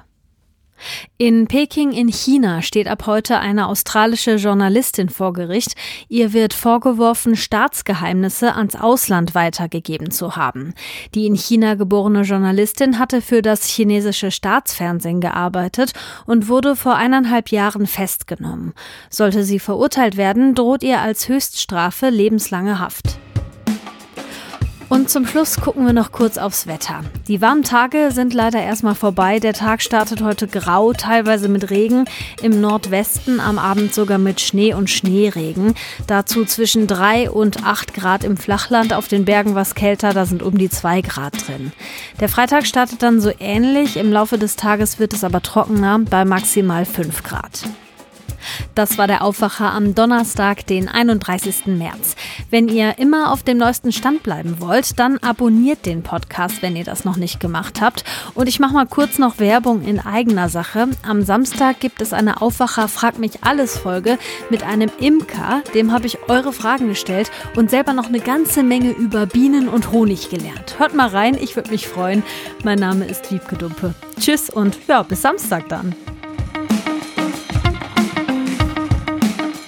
In 1.18 1.46
Peking 1.46 1.92
in 1.92 2.08
China 2.08 2.62
steht 2.62 2.88
ab 2.88 3.06
heute 3.06 3.38
eine 3.38 3.68
australische 3.68 4.36
Journalistin 4.36 5.08
vor 5.08 5.32
Gericht. 5.32 5.74
Ihr 6.08 6.32
wird 6.32 6.54
vorgeworfen, 6.54 7.36
Staatsgeheimnisse 7.36 8.54
ans 8.54 8.74
Ausland 8.74 9.34
weitergegeben 9.34 10.10
zu 10.10 10.36
haben. 10.36 10.74
Die 11.14 11.26
in 11.26 11.34
China 11.34 11.74
geborene 11.74 12.22
Journalistin 12.22 12.98
hatte 12.98 13.22
für 13.22 13.42
das 13.42 13.66
chinesische 13.66 14.30
Staatsfernsehen 14.30 15.20
gearbeitet 15.20 15.92
und 16.26 16.48
wurde 16.48 16.76
vor 16.76 16.96
eineinhalb 16.96 17.50
Jahren 17.50 17.86
festgenommen. 17.86 18.72
Sollte 19.10 19.44
sie 19.44 19.58
verurteilt 19.58 20.16
werden, 20.16 20.54
droht 20.54 20.82
ihr 20.82 21.00
als 21.00 21.28
Höchststrafe 21.28 22.08
lebenslange 22.08 22.78
Haft. 22.78 23.21
Und 24.92 25.08
zum 25.08 25.26
Schluss 25.26 25.58
gucken 25.58 25.86
wir 25.86 25.94
noch 25.94 26.12
kurz 26.12 26.36
aufs 26.36 26.66
Wetter. 26.66 27.00
Die 27.26 27.40
warmen 27.40 27.62
Tage 27.62 28.10
sind 28.10 28.34
leider 28.34 28.60
erstmal 28.60 28.94
vorbei. 28.94 29.38
Der 29.38 29.54
Tag 29.54 29.80
startet 29.80 30.20
heute 30.20 30.46
grau, 30.46 30.92
teilweise 30.92 31.48
mit 31.48 31.70
Regen. 31.70 32.04
Im 32.42 32.60
Nordwesten 32.60 33.40
am 33.40 33.58
Abend 33.58 33.94
sogar 33.94 34.18
mit 34.18 34.42
Schnee 34.42 34.74
und 34.74 34.90
Schneeregen. 34.90 35.76
Dazu 36.06 36.44
zwischen 36.44 36.86
3 36.86 37.30
und 37.30 37.64
8 37.64 37.94
Grad 37.94 38.22
im 38.22 38.36
Flachland. 38.36 38.92
Auf 38.92 39.08
den 39.08 39.24
Bergen 39.24 39.54
was 39.54 39.74
kälter, 39.74 40.12
da 40.12 40.26
sind 40.26 40.42
um 40.42 40.58
die 40.58 40.68
2 40.68 41.00
Grad 41.00 41.48
drin. 41.48 41.72
Der 42.20 42.28
Freitag 42.28 42.66
startet 42.66 43.02
dann 43.02 43.18
so 43.22 43.30
ähnlich. 43.40 43.96
Im 43.96 44.12
Laufe 44.12 44.36
des 44.36 44.56
Tages 44.56 44.98
wird 44.98 45.14
es 45.14 45.24
aber 45.24 45.40
trockener 45.40 46.00
bei 46.00 46.26
maximal 46.26 46.84
5 46.84 47.22
Grad. 47.22 47.62
Das 48.74 48.98
war 48.98 49.06
der 49.06 49.22
Aufwacher 49.22 49.72
am 49.72 49.94
Donnerstag, 49.94 50.66
den 50.66 50.88
31. 50.88 51.66
März. 51.66 52.16
Wenn 52.50 52.68
ihr 52.68 52.98
immer 52.98 53.32
auf 53.32 53.42
dem 53.42 53.58
neuesten 53.58 53.92
Stand 53.92 54.22
bleiben 54.22 54.56
wollt, 54.60 54.98
dann 54.98 55.18
abonniert 55.18 55.86
den 55.86 56.02
Podcast, 56.02 56.62
wenn 56.62 56.76
ihr 56.76 56.84
das 56.84 57.04
noch 57.04 57.16
nicht 57.16 57.40
gemacht 57.40 57.80
habt. 57.80 58.04
Und 58.34 58.48
ich 58.48 58.60
mache 58.60 58.74
mal 58.74 58.86
kurz 58.86 59.18
noch 59.18 59.38
Werbung 59.38 59.82
in 59.82 60.00
eigener 60.00 60.48
Sache. 60.48 60.88
Am 61.06 61.22
Samstag 61.22 61.80
gibt 61.80 62.00
es 62.02 62.12
eine 62.12 62.40
Aufwacher 62.40 62.88
Frag 62.88 63.18
mich 63.18 63.42
alles 63.42 63.78
Folge 63.78 64.18
mit 64.50 64.62
einem 64.62 64.90
Imker. 65.00 65.62
Dem 65.74 65.92
habe 65.92 66.06
ich 66.06 66.18
eure 66.28 66.52
Fragen 66.52 66.88
gestellt 66.88 67.30
und 67.56 67.70
selber 67.70 67.92
noch 67.92 68.06
eine 68.06 68.20
ganze 68.20 68.62
Menge 68.62 68.90
über 68.90 69.26
Bienen 69.26 69.68
und 69.68 69.92
Honig 69.92 70.30
gelernt. 70.30 70.78
Hört 70.78 70.94
mal 70.94 71.08
rein, 71.08 71.36
ich 71.40 71.56
würde 71.56 71.70
mich 71.70 71.88
freuen. 71.88 72.22
Mein 72.64 72.78
Name 72.78 73.04
ist 73.06 73.30
Wiebke 73.30 73.56
Dumpe. 73.56 73.94
Tschüss 74.18 74.50
und 74.50 74.78
ja, 74.88 75.02
bis 75.02 75.22
Samstag 75.22 75.68
dann. 75.68 75.94